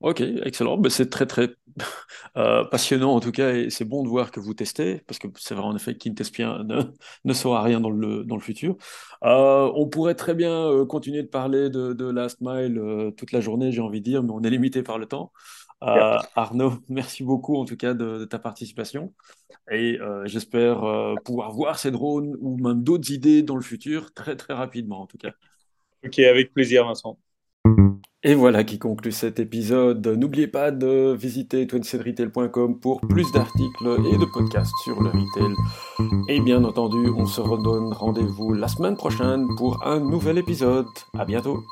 Ok, 0.00 0.20
excellent. 0.20 0.76
Ben, 0.76 0.90
c'est 0.90 1.08
très 1.08 1.26
très 1.26 1.48
euh, 2.36 2.64
passionnant 2.64 3.14
en 3.14 3.20
tout 3.20 3.32
cas, 3.32 3.54
et 3.54 3.70
c'est 3.70 3.84
bon 3.84 4.02
de 4.02 4.08
voir 4.08 4.30
que 4.30 4.40
vous 4.40 4.54
testez, 4.54 5.02
parce 5.06 5.18
que 5.18 5.28
c'est 5.36 5.54
vrai 5.54 5.64
en 5.64 5.76
effet 5.76 5.96
qui 5.96 6.10
ne 6.10 6.14
teste 6.14 6.34
bien 6.34 6.62
ne, 6.64 6.82
ne 7.24 7.32
saura 7.32 7.62
rien 7.62 7.80
dans 7.80 7.90
le, 7.90 8.24
dans 8.24 8.36
le 8.36 8.40
futur. 8.40 8.76
Euh, 9.24 9.70
on 9.74 9.88
pourrait 9.88 10.14
très 10.14 10.34
bien 10.34 10.52
euh, 10.52 10.86
continuer 10.86 11.22
de 11.22 11.28
parler 11.28 11.70
de, 11.70 11.92
de 11.92 12.04
Last 12.10 12.38
Mile 12.40 13.12
toute 13.16 13.32
la 13.32 13.40
journée, 13.40 13.72
j'ai 13.72 13.80
envie 13.80 14.00
de 14.00 14.04
dire, 14.04 14.22
mais 14.22 14.32
on 14.32 14.42
est 14.42 14.50
limité 14.50 14.82
par 14.82 14.98
le 14.98 15.06
temps. 15.06 15.32
Arnaud, 15.80 16.74
merci 16.88 17.24
beaucoup 17.24 17.56
en 17.56 17.64
tout 17.64 17.76
cas 17.76 17.92
de, 17.92 18.24
ta 18.24 18.38
participation 18.38 19.12
et 19.70 19.98
j'espère 20.24 20.82
pouvoir 21.24 21.52
voir 21.52 21.78
ces 21.78 21.90
drones 21.90 22.36
ou 22.40 22.56
même 22.58 22.82
d'autres 22.82 23.10
idées 23.12 23.42
dans 23.42 23.56
le 23.56 23.62
futur 23.62 24.12
très 24.14 24.36
très 24.36 24.54
rapidement 24.54 25.02
en 25.02 25.06
tout 25.06 25.18
cas. 25.18 25.32
Ok, 26.04 26.18
avec 26.18 26.52
plaisir 26.52 26.86
Vincent. 26.86 27.18
Et 28.26 28.34
voilà 28.34 28.64
qui 28.64 28.78
conclut 28.78 29.12
cet 29.12 29.38
épisode. 29.38 30.06
N'oubliez 30.06 30.46
pas 30.46 30.70
de 30.70 31.14
visiter 31.14 31.66
twincenretail.com 31.66 32.80
pour 32.80 33.02
plus 33.02 33.30
d'articles 33.32 33.98
et 34.10 34.16
de 34.16 34.24
podcasts 34.24 34.72
sur 34.82 35.02
le 35.02 35.10
retail. 35.10 35.54
Et 36.28 36.40
bien 36.40 36.64
entendu, 36.64 37.10
on 37.14 37.26
se 37.26 37.42
redonne 37.42 37.92
rendez-vous 37.92 38.54
la 38.54 38.68
semaine 38.68 38.96
prochaine 38.96 39.46
pour 39.58 39.86
un 39.86 40.00
nouvel 40.00 40.38
épisode. 40.38 40.86
À 41.18 41.26
bientôt. 41.26 41.62